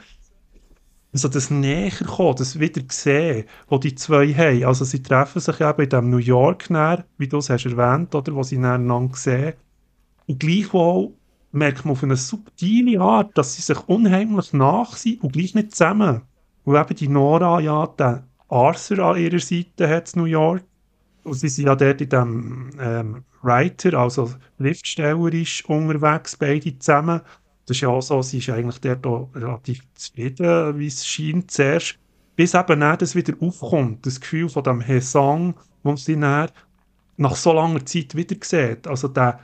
[1.13, 4.65] Also das näher kommen, das wieder sehen, wo die zwei haben.
[4.65, 8.15] Also sie treffen sich eben in dem New York näher, wie du es hast erwähnt,
[8.15, 9.55] oder, wo sie einander sehen.
[10.27, 11.13] Und gleichwohl
[11.53, 15.73] merkt man auf eine subtile Art, dass sie sich unheimlich nach sind und gleich nicht
[15.73, 16.23] zusammen.
[16.65, 20.63] Und eben die Nora ja den Arthur an ihrer Seite hat in New York.
[21.25, 27.21] Und sie sind ja dort in dem ähm, Writer, also schriftstellerisch unterwegs, beide zusammen.
[27.71, 31.53] Das ist ja auch so, sie ist eigentlich dort auch relativ zufrieden, wie es scheint
[31.53, 32.01] zuerst.
[32.35, 36.51] Bis eben dann das wieder aufkommt, das Gefühl von dem Hesang, wo sie dann
[37.17, 38.89] nach so langer Zeit wieder sieht.
[38.89, 39.39] Also der,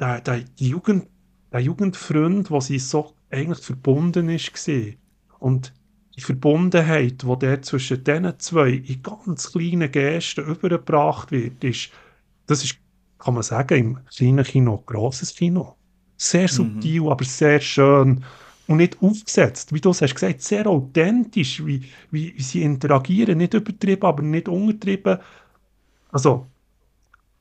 [0.00, 1.06] der, der, Jugend,
[1.52, 4.94] der Jugendfreund, wo sie so eigentlich verbunden ist, war.
[5.38, 5.72] Und
[6.16, 11.90] die Verbundenheit, die der zwischen diesen zwei in ganz kleinen Gesten übergebracht wird, ist,
[12.46, 12.78] das ist,
[13.20, 15.76] kann man sagen, im kleinen Kino grosses Kino.
[16.16, 16.48] Sehr mhm.
[16.48, 17.08] subtil, mhm.
[17.08, 18.24] aber sehr schön.
[18.66, 23.54] Und nicht aufgesetzt, wie du es hast gesagt, sehr authentisch, wie, wie, sie interagieren, nicht
[23.54, 25.18] übertrieben, aber nicht untertrieben.
[26.10, 26.46] Also,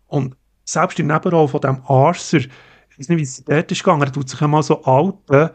[0.07, 0.35] und
[0.65, 4.11] selbst im Nebenroll von dem Arthur, ich weiß nicht, wie es dort ist gegangen, er
[4.11, 5.49] tut sich einmal so alten,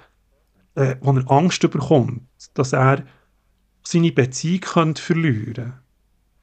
[0.75, 2.23] äh, wo er Angst bekommt,
[2.55, 3.05] dass er
[3.85, 5.73] seine Beziehung könnte verlieren könnte.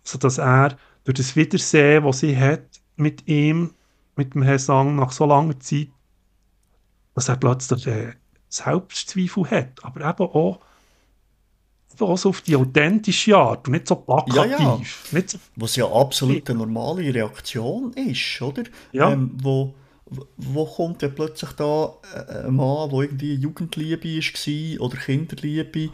[0.06, 3.72] Also, dass er durch das Wiedersehen, das sie hat mit ihm,
[4.16, 5.90] mit dem Herrn Sang nach so langer Zeit,
[7.18, 8.14] dass er plötzlich äh,
[8.48, 10.60] Selbstzweifel hat, aber eben auch,
[12.00, 14.36] auch so auf die authentische Art und nicht so plakativ.
[14.36, 14.82] Ja, ja.
[15.12, 18.66] Nicht so Was ja absolut eine normale Reaktion ist, oder?
[18.92, 19.14] Ja.
[19.14, 19.74] Ähm, wo,
[20.38, 25.90] wo kommt dann plötzlich da äh, ein Mann, der irgendwie Jugendliebe war oder Kinderliebe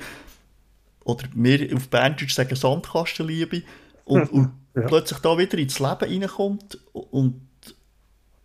[1.06, 3.64] oder wir auf Berndeutsch sagen Sandkastenliebe
[4.04, 4.82] und, und ja.
[4.82, 7.48] plötzlich da wieder ins Leben reinkommt und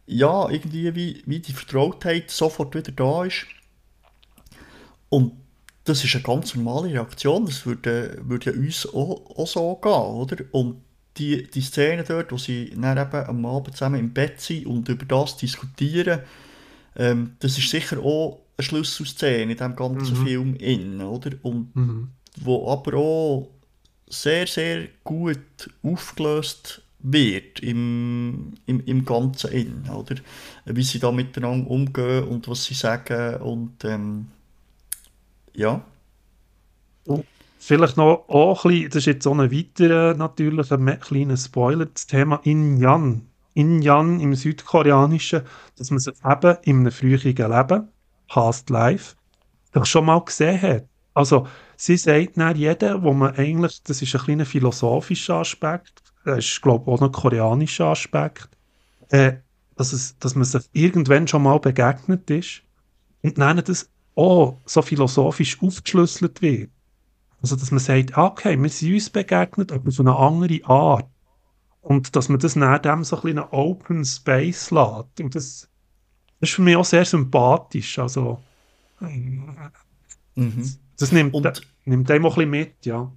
[0.09, 3.47] ja, irgendwie wie, wie die Vertrautheit sofort wieder da ist.
[5.10, 5.32] Und
[5.85, 9.90] das ist eine ganz normale Reaktion, das würde, würde ja uns auch, auch so gehen,
[9.93, 10.36] oder?
[10.52, 10.82] Und
[11.16, 14.89] die, die Szene dort, wo sie dann eben am Abend zusammen im Bett sind und
[14.89, 16.20] über das diskutieren,
[16.97, 20.26] ähm, das ist sicher auch eine Schlüsselszene in diesem ganzen mhm.
[20.26, 21.30] Film in, oder?
[21.43, 22.09] Und mhm.
[22.40, 23.51] wo aber auch
[24.09, 30.16] sehr, sehr gut aufgelöst wird im, im, im Ganzen in, oder?
[30.64, 34.28] Wie sie da miteinander umgehen und was sie sagen und ähm,
[35.54, 35.82] ja.
[37.04, 37.24] Und
[37.58, 41.86] vielleicht noch auch ein bisschen, das ist jetzt so ein weiterer natürlich ein kleiner Spoiler,
[41.86, 43.22] das Thema In-Yan.
[43.54, 45.42] In-Yan im Südkoreanischen,
[45.76, 47.88] dass man sich eben in einem früheren Leben,
[48.28, 49.16] Past Life,
[49.72, 50.84] doch schon mal gesehen hat.
[51.14, 56.44] Also, sie sagt dann jeder, wo man eigentlich, das ist ein kleiner philosophischer Aspekt, das
[56.44, 58.48] ist, glaube ich, auch ein koreanischer Aspekt,
[59.09, 59.34] äh,
[59.76, 62.62] dass, es, dass man sich irgendwann schon mal begegnet ist
[63.22, 66.70] und dann das auch so philosophisch aufgeschlüsselt wird.
[67.40, 71.06] Also, dass man sagt, okay, wir sind uns begegnet, aber auf eine andere Art.
[71.80, 75.20] Und dass man das nach dem so ein bisschen Open Space lässt.
[75.20, 75.68] Und das,
[76.40, 77.98] das ist für mich auch sehr sympathisch.
[77.98, 78.42] Also,
[79.00, 80.74] mhm.
[80.98, 83.10] das nimmt, und, nimmt einem auch ein bisschen mit, ja.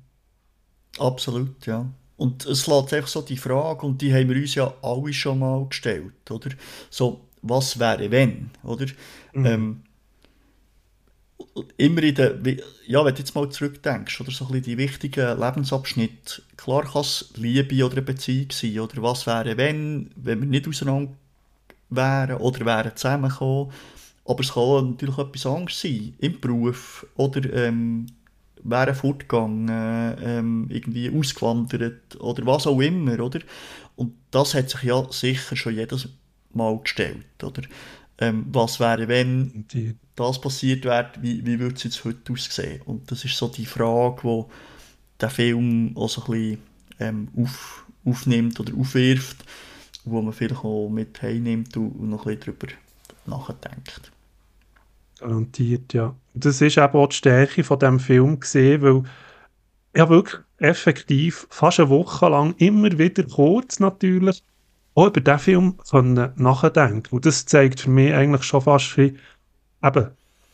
[0.99, 1.89] Absolut, ja.
[2.21, 5.39] Und es lässt einfach so die Frage, und die haben wir uns ja alle schon
[5.39, 6.51] mal gestellt, oder?
[6.91, 8.85] So, was wäre wenn, oder?
[9.33, 9.45] Mhm.
[9.47, 9.81] Ähm,
[11.77, 12.37] immer in der,
[12.85, 17.01] ja, wenn du jetzt mal zurückdenkst, oder so ein bisschen die wichtigen Lebensabschnitte, klar kann
[17.01, 21.13] es Liebe oder eine Beziehung sein, oder was wäre wenn, wenn wir nicht auseinander
[21.89, 23.71] wären oder wären zusammengekommen,
[24.25, 28.05] aber es kann natürlich auch etwas anderes sein, im Beruf, oder ähm,
[28.63, 33.39] wären fortgegangen, ähm, irgendwie ausgewandert oder was auch immer, oder?
[33.95, 36.09] Und das hat sich ja sicher schon jedes
[36.53, 37.61] Mal gestellt, oder?
[38.17, 39.95] Ähm, was wäre, wenn die.
[40.15, 42.81] das passiert wäre, wie, wie würde es jetzt heute aussehen?
[42.83, 44.43] Und das ist so die Frage, die
[45.21, 46.57] der Film auch so ein bisschen
[46.99, 49.43] ähm, auf, aufnimmt oder aufwirft,
[50.03, 52.73] wo man vielleicht auch mit heimnimmt und noch ein bisschen darüber
[53.25, 54.11] nachdenkt.
[55.19, 56.15] Garantiert, ja.
[56.33, 59.03] Das ist eben auch die Stärke von diesem Film gesehen, weil
[59.95, 64.43] ja wirklich effektiv fast eine Woche lang immer wieder kurz natürlich
[64.93, 67.15] auch über diesen Film können nachdenken.
[67.15, 69.17] Und das zeigt für mich eigentlich schon fast wie,
[69.83, 70.07] eben,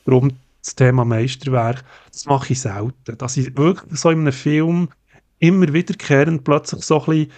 [0.06, 0.32] darum
[0.62, 3.18] das Thema Meisterwerk, das mache ich selten.
[3.18, 4.90] Dass ich wirklich so in einem Film
[5.40, 7.32] immer wiederkehrend plötzlich so ein bisschen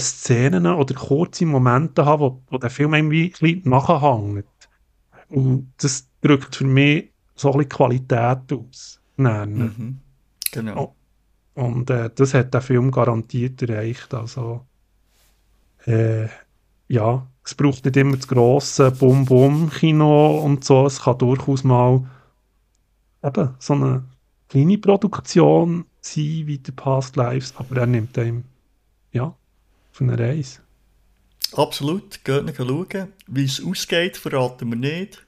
[0.00, 4.46] Szenen oder kurze Momente haben, wo, wo der Film irgendwie ein bisschen nachhängt.
[5.28, 9.00] Und das drückt für mich so ein bisschen Qualität aus.
[9.16, 10.00] Mhm.
[10.52, 10.94] Genau.
[11.54, 14.12] Und äh, das hat der Film garantiert erreicht.
[14.12, 14.64] Also,
[15.86, 16.28] äh,
[16.88, 20.86] ja, es braucht nicht immer das grosse Bum-Bum-Kino und so.
[20.86, 22.04] Es kann durchaus mal
[23.22, 24.04] eben so eine
[24.48, 28.44] kleine Produktion sein wie der Past Lives, aber er nimmt einem,
[29.12, 29.34] ja,
[29.92, 30.60] von einer Reise.
[31.52, 33.12] Absolut, geht nicht schauen.
[33.26, 35.24] Wie es ausgeht, verraten wir nicht.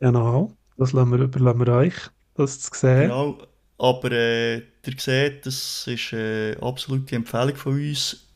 [0.00, 1.94] Genau, das lassen wir, überlassen wir euch,
[2.34, 3.02] das zu sehen.
[3.02, 3.38] Genau,
[3.78, 8.28] aber äh, ihr seht, das ist eine absolute Empfehlung von uns.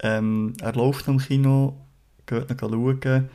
[0.00, 1.76] Ähm, er läuft im Kino,
[2.26, 3.30] geht ihn schauen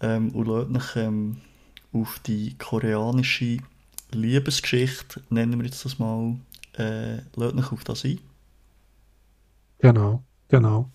[0.00, 1.38] ähm, und lädt mich ähm,
[1.92, 3.58] auf die koreanische
[4.12, 6.36] Liebesgeschichte, nennen wir jetzt das mal,
[6.76, 8.20] äh, lädt mich auf das ein.
[9.78, 10.90] Genau, genau.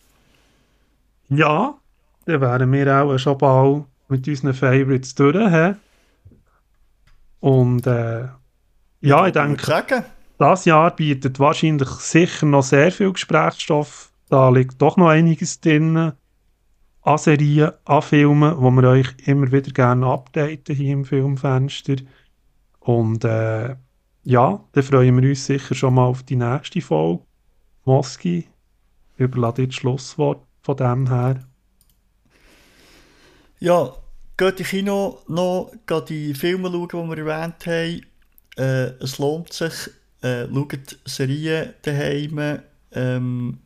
[1.30, 1.78] Ja,
[2.26, 5.36] dann wären wir auch schon bald mit unseren Favorites durch.
[5.36, 5.74] He?
[7.44, 8.30] Und äh,
[9.02, 10.06] ja, ich denke,
[10.38, 14.14] das Jahr bietet wahrscheinlich sicher noch sehr viel Gesprächsstoff.
[14.30, 16.14] Da liegt doch noch einiges drin
[17.02, 21.98] an Serien, an Filmen, wo wir euch immer wieder gerne updaten hier im Filmfenster.
[22.80, 23.76] Und äh,
[24.24, 27.24] ja, dann freuen wir uns sicher schon mal auf die nächste Folge.
[27.84, 28.48] Moski,
[29.18, 31.44] überlasse dir das Schlusswort von dem her.
[33.60, 33.92] Ja,
[34.38, 38.06] geht in Kino noch, geht die Filme schauen, die wir erwähnt haben.
[38.58, 39.74] Äh, es lohnt sich.
[40.22, 42.62] Äh, schaut Serien daheim.
[42.92, 43.60] Ähm,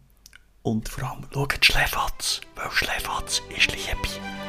[0.64, 4.47] und vor allem schaut Schläfatz, weil Schläfatz ist Liebe.